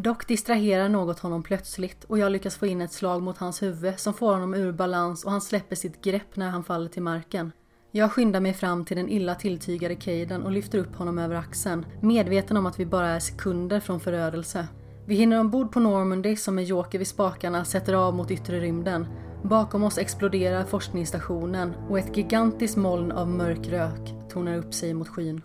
Dock 0.00 0.28
distraherar 0.28 0.88
något 0.88 1.18
honom 1.18 1.42
plötsligt 1.42 2.04
och 2.04 2.18
jag 2.18 2.32
lyckas 2.32 2.56
få 2.56 2.66
in 2.66 2.80
ett 2.80 2.92
slag 2.92 3.22
mot 3.22 3.38
hans 3.38 3.62
huvud 3.62 3.98
som 3.98 4.14
får 4.14 4.32
honom 4.32 4.54
ur 4.54 4.72
balans 4.72 5.24
och 5.24 5.30
han 5.30 5.40
släpper 5.40 5.76
sitt 5.76 6.02
grepp 6.02 6.36
när 6.36 6.50
han 6.50 6.64
faller 6.64 6.88
till 6.88 7.02
marken. 7.02 7.52
Jag 7.90 8.12
skyndar 8.12 8.40
mig 8.40 8.54
fram 8.54 8.84
till 8.84 8.96
den 8.96 9.08
illa 9.08 9.34
tilltygade 9.34 9.94
Caden 9.94 10.42
och 10.42 10.52
lyfter 10.52 10.78
upp 10.78 10.96
honom 10.96 11.18
över 11.18 11.36
axeln, 11.36 11.86
medveten 12.00 12.56
om 12.56 12.66
att 12.66 12.80
vi 12.80 12.86
bara 12.86 13.08
är 13.08 13.20
sekunder 13.20 13.80
från 13.80 14.00
förödelse. 14.00 14.68
Vi 15.06 15.14
hinner 15.14 15.40
ombord 15.40 15.72
på 15.72 15.80
Normandy 15.80 16.36
som 16.36 16.54
med 16.54 16.64
Joker 16.64 16.98
vid 16.98 17.08
spakarna 17.08 17.64
sätter 17.64 17.94
av 17.94 18.14
mot 18.14 18.30
yttre 18.30 18.60
rymden. 18.60 19.06
Bakom 19.42 19.84
oss 19.84 19.98
exploderar 19.98 20.64
forskningsstationen 20.64 21.74
och 21.88 21.98
ett 21.98 22.16
gigantiskt 22.16 22.76
moln 22.76 23.12
av 23.12 23.28
mörk 23.28 23.66
rök 23.66 24.14
tornar 24.28 24.56
upp 24.56 24.74
sig 24.74 24.94
mot 24.94 25.08
skyn. 25.08 25.42